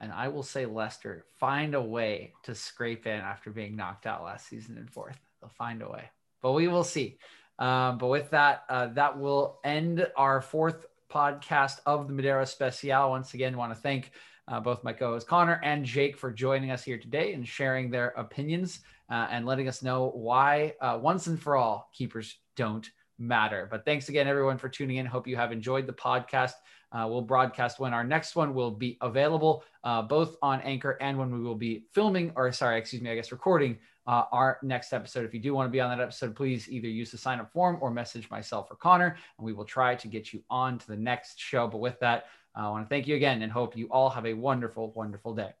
[0.00, 4.22] and I will say Leicester find a way to scrape in after being knocked out
[4.22, 5.18] last season in fourth.
[5.40, 6.10] They'll find a way,
[6.42, 7.18] but we will see.
[7.58, 13.10] Um, but with that, uh, that will end our fourth podcast of the Madera Special.
[13.10, 14.12] Once again, want to thank
[14.48, 18.08] uh, both my co-host Connor and Jake for joining us here today and sharing their
[18.10, 18.80] opinions
[19.10, 22.88] uh, and letting us know why uh, once and for all keepers don't
[23.18, 23.68] matter.
[23.70, 25.06] But thanks again, everyone, for tuning in.
[25.06, 26.52] Hope you have enjoyed the podcast.
[26.92, 31.18] Uh, we'll broadcast when our next one will be available, uh, both on Anchor and
[31.18, 34.92] when we will be filming, or sorry, excuse me, I guess recording uh, our next
[34.92, 35.24] episode.
[35.24, 37.52] If you do want to be on that episode, please either use the sign up
[37.52, 40.86] form or message myself or Connor, and we will try to get you on to
[40.86, 41.66] the next show.
[41.66, 42.26] But with that,
[42.56, 45.34] Uh, I want to thank you again and hope you all have a wonderful, wonderful
[45.34, 45.52] day.